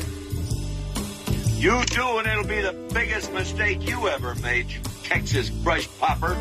[1.56, 6.36] You too, and it'll be the biggest mistake you ever made, you Texas brush popper.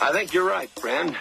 [0.00, 1.14] I think you're right, friend.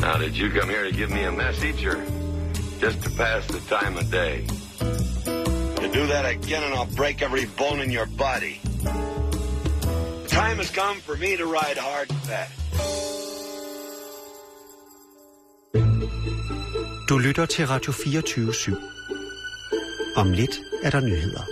[0.00, 2.00] Now, did you come here to give me a message or
[2.82, 4.36] just to pass the time of day?
[5.80, 8.54] You do that again and I'll break every bone in your body.
[10.22, 12.52] The time has come for me to ride hard and fast.
[17.08, 18.76] Du lytter til Radio 24 /7.
[20.16, 21.42] Om lidt er der nyheder.